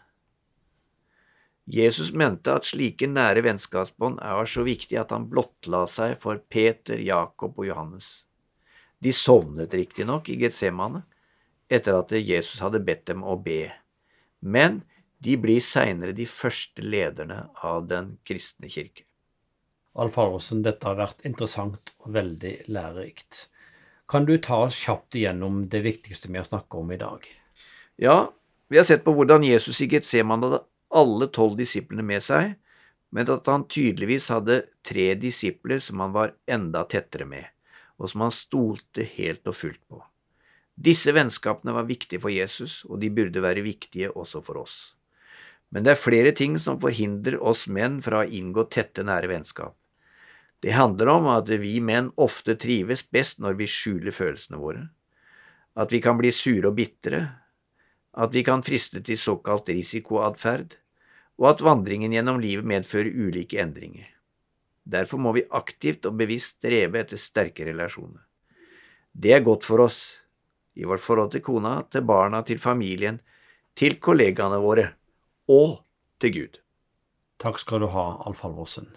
Jesus 1.66 2.12
mente 2.14 2.52
at 2.54 2.66
slike 2.66 3.08
nære 3.10 3.42
vennskapsbånd 3.42 4.20
er 4.22 4.46
så 4.50 4.62
viktig 4.66 4.98
at 5.00 5.10
han 5.14 5.26
blottla 5.30 5.82
seg 5.90 6.14
for 6.18 6.38
Peter, 6.38 6.98
Jakob 7.02 7.58
og 7.58 7.66
Johannes. 7.66 8.26
De 9.02 9.12
sovnet 9.12 9.74
riktignok 9.74 10.30
i 10.30 10.38
Getsemane 10.40 11.02
etter 11.66 11.98
at 11.98 12.14
Jesus 12.14 12.62
hadde 12.62 12.84
bedt 12.86 13.08
dem 13.10 13.24
å 13.26 13.34
be, 13.42 13.66
men 14.40 14.84
de 15.18 15.36
blir 15.40 15.62
seinere 15.64 16.12
de 16.16 16.26
første 16.28 16.82
lederne 16.84 17.46
av 17.64 17.86
den 17.90 18.16
kristne 18.26 18.68
kirke. 18.72 19.06
Alf 19.96 20.18
Halvorsen, 20.20 20.60
dette 20.64 20.84
har 20.84 20.98
vært 20.98 21.24
interessant 21.24 21.94
og 22.04 22.12
veldig 22.16 22.68
lærerikt. 22.68 23.46
Kan 24.06 24.26
du 24.28 24.36
ta 24.38 24.60
oss 24.66 24.76
kjapt 24.76 25.16
igjennom 25.16 25.64
det 25.72 25.80
viktigste 25.86 26.28
vi 26.28 26.38
har 26.38 26.46
snakket 26.46 26.78
om 26.78 26.92
i 26.92 27.00
dag? 27.00 27.24
Ja, 27.96 28.18
vi 28.68 28.78
har 28.78 28.84
sett 28.84 29.06
på 29.06 29.14
hvordan 29.16 29.46
Jesus 29.46 29.80
i 29.80 29.88
Getseman 29.90 30.44
hadde 30.44 30.62
alle 30.94 31.30
tolv 31.32 31.56
disiplene 31.58 32.04
med 32.06 32.22
seg, 32.22 32.54
men 33.10 33.30
at 33.32 33.48
han 33.48 33.64
tydeligvis 33.70 34.28
hadde 34.34 34.60
tre 34.86 35.14
disipler 35.18 35.80
som 35.82 36.02
han 36.04 36.12
var 36.14 36.34
enda 36.50 36.84
tettere 36.84 37.26
med, 37.26 37.48
og 37.96 38.12
som 38.12 38.26
han 38.26 38.34
stolte 38.34 39.06
helt 39.16 39.48
og 39.48 39.56
fullt 39.56 39.82
på. 39.88 40.02
Disse 40.76 41.14
vennskapene 41.16 41.72
var 41.72 41.88
viktige 41.88 42.20
for 42.20 42.30
Jesus, 42.30 42.82
og 42.84 43.00
de 43.00 43.08
burde 43.08 43.40
være 43.40 43.64
viktige 43.64 44.12
også 44.12 44.42
for 44.44 44.60
oss. 44.60 44.76
Men 45.76 45.84
det 45.84 45.92
er 45.92 46.00
flere 46.00 46.30
ting 46.32 46.54
som 46.56 46.78
forhindrer 46.80 47.34
oss 47.44 47.66
menn 47.68 47.98
fra 48.00 48.22
å 48.22 48.28
inngå 48.32 48.62
tette, 48.72 49.02
nære 49.04 49.28
vennskap. 49.28 49.74
Det 50.64 50.72
handler 50.72 51.10
om 51.12 51.28
at 51.28 51.52
vi 51.60 51.74
menn 51.84 52.08
ofte 52.16 52.54
trives 52.56 53.02
best 53.12 53.42
når 53.44 53.58
vi 53.58 53.68
skjuler 53.68 54.16
følelsene 54.16 54.56
våre, 54.56 54.86
at 55.76 55.92
vi 55.92 56.00
kan 56.00 56.16
bli 56.16 56.32
sure 56.32 56.72
og 56.72 56.78
bitre, 56.80 57.20
at 58.16 58.32
vi 58.32 58.40
kan 58.48 58.64
friste 58.64 59.04
til 59.04 59.20
såkalt 59.20 59.68
risikoatferd, 59.68 60.80
og 61.36 61.52
at 61.52 61.68
vandringen 61.68 62.16
gjennom 62.16 62.40
livet 62.40 62.64
medfører 62.64 63.12
ulike 63.12 63.60
endringer. 63.60 64.08
Derfor 64.88 65.20
må 65.20 65.36
vi 65.36 65.44
aktivt 65.60 66.08
og 66.08 66.16
bevisst 66.16 66.56
streve 66.56 67.04
etter 67.04 67.20
sterke 67.20 67.68
relasjoner. 67.68 68.24
Det 69.12 69.36
er 69.36 69.44
godt 69.44 69.68
for 69.68 69.84
oss, 69.84 70.22
i 70.72 70.88
vårt 70.88 71.04
forhold 71.04 71.36
til 71.36 71.44
kona, 71.44 71.82
til 71.92 72.08
barna, 72.08 72.40
til 72.48 72.64
familien, 72.64 73.20
til 73.76 74.00
kollegaene 74.00 74.64
våre 74.64 74.94
og 75.48 75.82
til 76.20 76.32
Gud. 76.34 76.60
Takk 77.42 77.60
skal 77.60 77.82
du 77.84 77.90
ha, 77.92 78.06
Alf 78.26 78.42
Halvorsen. 78.46 78.88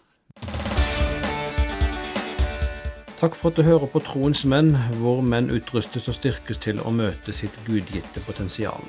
Takk 3.19 3.35
for 3.35 3.51
at 3.51 3.57
du 3.59 3.65
hører 3.67 3.89
på 3.91 3.99
Troens 3.99 4.45
menn, 4.47 4.71
hvor 5.01 5.19
menn 5.19 5.51
utrustes 5.51 6.07
og 6.07 6.15
styrkes 6.15 6.61
til 6.63 6.79
å 6.87 6.93
møte 6.95 7.35
sitt 7.35 7.57
gudgitte 7.65 8.23
potensial. 8.23 8.85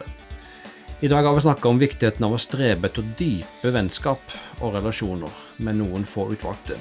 I 1.03 1.09
dag 1.11 1.27
har 1.27 1.35
vi 1.35 1.43
snakka 1.43 1.67
om 1.67 1.81
viktigheten 1.81 2.29
av 2.29 2.37
å 2.37 2.39
strebe 2.39 2.87
etter 2.87 3.11
dype 3.19 3.75
vennskap 3.75 4.35
og 4.61 4.77
relasjoner 4.77 5.35
med 5.65 5.81
noen 5.81 6.07
få 6.07 6.29
utvalgte. 6.31 6.79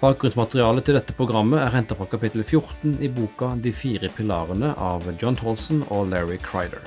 Bakgrunnsmaterialet 0.00 0.88
til 0.88 0.98
dette 0.98 1.14
programmet 1.16 1.62
er 1.62 1.72
henta 1.72 1.94
fra 1.96 2.08
kapittel 2.10 2.42
14 2.42 2.98
i 2.98 3.12
boka 3.14 3.54
De 3.62 3.70
fire 3.72 4.10
pilarene 4.12 4.74
av 4.74 5.06
John 5.22 5.38
Tolson 5.38 5.86
og 5.86 6.10
Larry 6.10 6.40
Crider. 6.42 6.82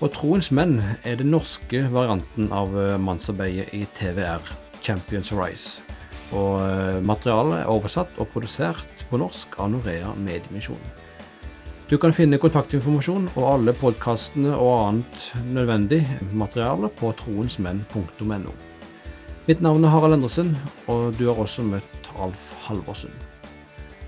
Og 0.00 0.08
Troens 0.14 0.48
menn 0.56 0.78
er 1.04 1.18
den 1.20 1.28
norske 1.34 1.82
varianten 1.92 2.48
av 2.56 2.72
eh, 2.80 2.96
mannsarbeidet 2.96 3.68
i 3.76 3.82
TVR, 3.98 4.40
Champions 4.80 5.28
Rise. 5.36 5.82
Og 6.32 6.56
eh, 6.64 7.00
materialet 7.04 7.58
er 7.60 7.68
oversatt 7.68 8.16
og 8.16 8.30
produsert 8.32 9.04
på 9.10 9.20
norsk 9.20 9.58
av 9.60 9.68
Norea 9.74 10.14
Mediemisjon. 10.16 10.80
Du 11.90 11.98
kan 12.00 12.14
finne 12.16 12.38
kontaktinformasjon 12.40 13.28
og 13.34 13.46
alle 13.50 13.74
podkastene 13.76 14.54
og 14.54 14.72
annet 14.78 15.24
nødvendig 15.50 16.04
materiale 16.32 16.88
på 16.96 17.10
troensmenn.no. 17.20 18.54
Mitt 19.50 19.64
navn 19.64 19.84
er 19.84 19.92
Harald 19.92 20.16
Endresen, 20.16 20.54
og 20.88 21.10
du 21.18 21.26
har 21.26 21.40
også 21.42 21.66
møtt 21.66 22.12
Alf 22.16 22.52
Halvorsen. 22.68 23.12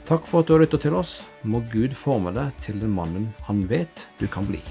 Takk 0.08 0.24
for 0.30 0.40
at 0.40 0.48
du 0.48 0.54
har 0.54 0.62
lyttet 0.64 0.86
til 0.86 0.96
oss. 0.96 1.18
Må 1.42 1.60
Gud 1.72 1.92
forme 1.98 2.32
deg 2.36 2.54
til 2.64 2.80
den 2.80 2.94
mannen 2.94 3.32
han 3.48 3.66
vet 3.68 4.06
du 4.22 4.28
kan 4.30 4.48
bli. 4.48 4.62